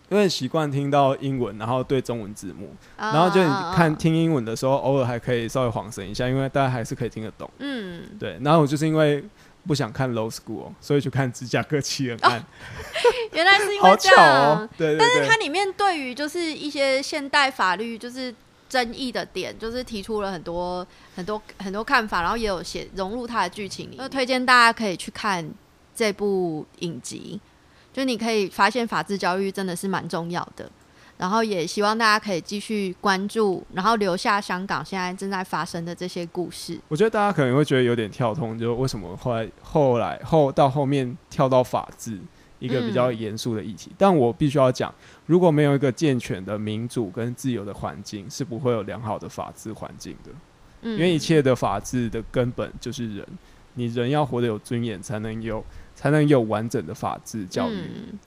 [0.10, 7.50] 有点习惯听到英文，然后对中文字幕，啊然后就你看嗯听英文的时候，偶尔还可以稍微晃神一下，因为大家还是可以听得懂。
[7.60, 9.24] 嗯，对，然后我就是因为
[9.68, 12.44] 不想看 Low School，所以去看芝加哥七人案，
[13.34, 14.62] 原来是因好为这巧样。
[14.62, 14.70] 哦。
[14.78, 18.34] 对对但是，它里面对于就是一些现代法律就是
[18.70, 20.86] 争议的点，就是提出了很多
[21.16, 23.98] 很多很多看法，然后也有写融入它的剧情里。
[23.98, 25.50] 就推荐大家可以去看
[25.96, 27.42] 这部影集，
[27.96, 30.70] 就你可以发现法治教育真的是蛮重要的。
[31.18, 36.78] 然后也希望大家可以继续关注，然后留下香港现在正在发生的这些故事。
[36.90, 42.20] 我觉得大家可能会觉得有点跳通，就为什么后来后来后到后面跳到法治
[42.60, 43.94] 一个比较嗯严肃的议题。
[43.98, 44.94] 但我必须要讲，
[45.26, 50.32] 如果没有一个健全的民主跟自由的环境，是不会有良好的法治环境的。
[50.82, 53.26] 嗯，因为一切的法治的根本就是人，
[53.76, 55.64] 你人要活得有尊严，才能有
[55.96, 57.74] 才能有完整的法治教育。
[57.74, 58.20] 嗯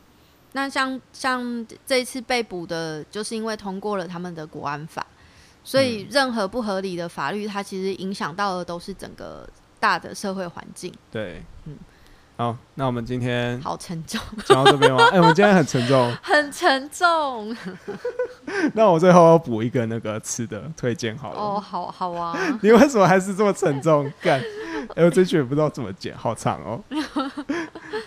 [0.53, 5.07] 那像像这一次被捕的，就是因为通过了他们的国安法，
[5.63, 9.47] 所以嗯任何不合理的法律，它其实影响到的都是整个
[9.79, 10.93] 大的社会环境。
[11.13, 11.43] 对，
[12.41, 15.03] 好，那我们今天好沉重，讲到这边吗？
[15.11, 16.17] 哎、我们今天很沉重。
[16.23, 17.53] 很沉重。
[18.75, 21.37] 那我最后要补一个那个吃的推荐好了。
[21.37, 24.09] 哦，好好啊， 你为什么还是这么沉重？
[24.23, 24.41] 干，
[24.95, 26.81] 哎、我这句也不知道怎么剪，好长哦。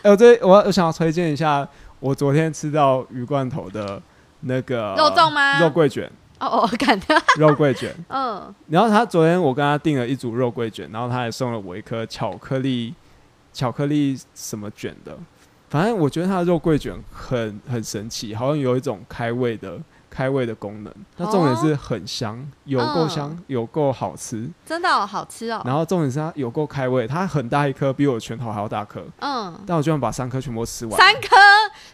[0.01, 1.67] 哎、我这我我想要推荐一下，
[1.99, 4.01] 我昨天吃到鱼罐头的
[4.39, 6.09] 那个肉粽吗肉桂卷，
[6.39, 7.93] 哦哦，感觉，肉桂卷。
[8.07, 12.93] 嗯，然后他昨天我跟他订了一组肉桂卷，然后他还送了我一颗巧克力
[13.53, 15.17] 巧克力什么卷的，
[15.69, 19.77] 反正我觉得它的肉桂卷很很神奇，好像有一种开胃的
[20.09, 20.93] 开胃的功能。
[21.17, 24.49] 它重点是很香，有够香，嗯有够好吃。
[24.65, 25.61] 真的哦好吃哦。
[25.65, 30.97] 然后重点是它有够开胃，它很大一颗，比我拳头还要大颗，嗯，但我居然把三颗全部吃完。
[30.97, 31.37] 三颗，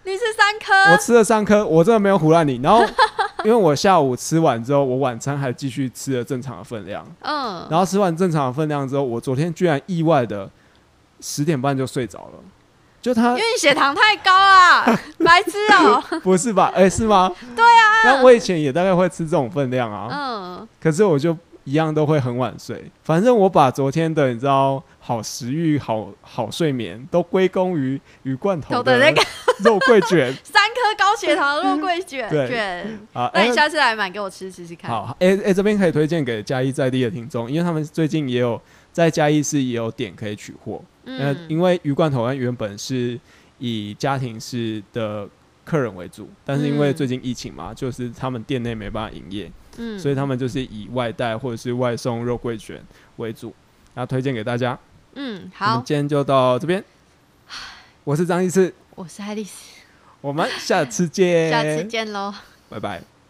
[0.03, 2.55] 你是三颗，我吃了三颗，我真的没有唬烂你。
[2.63, 2.83] 然后，
[3.45, 7.05] 因为我下午吃完之后，我晚餐还继续吃了正常的分量。
[7.21, 10.49] 嗯，然后吃完正常的分量之后，我昨天居然意外的
[11.19, 12.39] 十点半就睡着了。
[12.99, 14.83] 就他因为你血糖太高啊，
[15.23, 16.03] 白痴哦。
[16.23, 16.71] 不是吧？
[16.75, 17.31] 哎、是吗？
[17.55, 18.03] 对啊。
[18.05, 22.91] 那我以前也大概会吃这种分量啊，嗯，可是我就一样都会很晚睡。
[23.03, 29.21] 反正我把昨天的你知道好食欲、好好睡眠都归功于鱼罐头头的那个
[29.63, 33.29] 肉桂卷三颗高血糖的肉桂卷对卷，啊。
[33.33, 34.89] 那你哎下次来买给我吃试试看。
[34.91, 38.59] 好，哎、哎、这边可以推荐给嘉义在地的听众，因为他们最近也有
[38.97, 40.83] 在嘉义市也有点可以取货。
[41.03, 43.19] 那，嗯，因为鱼罐头它原本是
[43.59, 45.29] 以家庭式的
[45.63, 46.95] 客人为主，但是因为嗯。
[46.95, 49.99] 最近疫情嘛，就是他们店内没办法营业，嗯。
[49.99, 52.83] 所以他们就是以外带或者是外送肉桂卷
[53.17, 53.53] 为主，
[53.93, 54.75] 然后推荐给大家。
[55.13, 56.83] 嗯，好，今天就到这边，
[58.03, 59.75] 我是张医师，我是爱丽丝，
[60.21, 62.33] 我们下次见， 下次见喽。
[62.67, 63.16] 拜拜。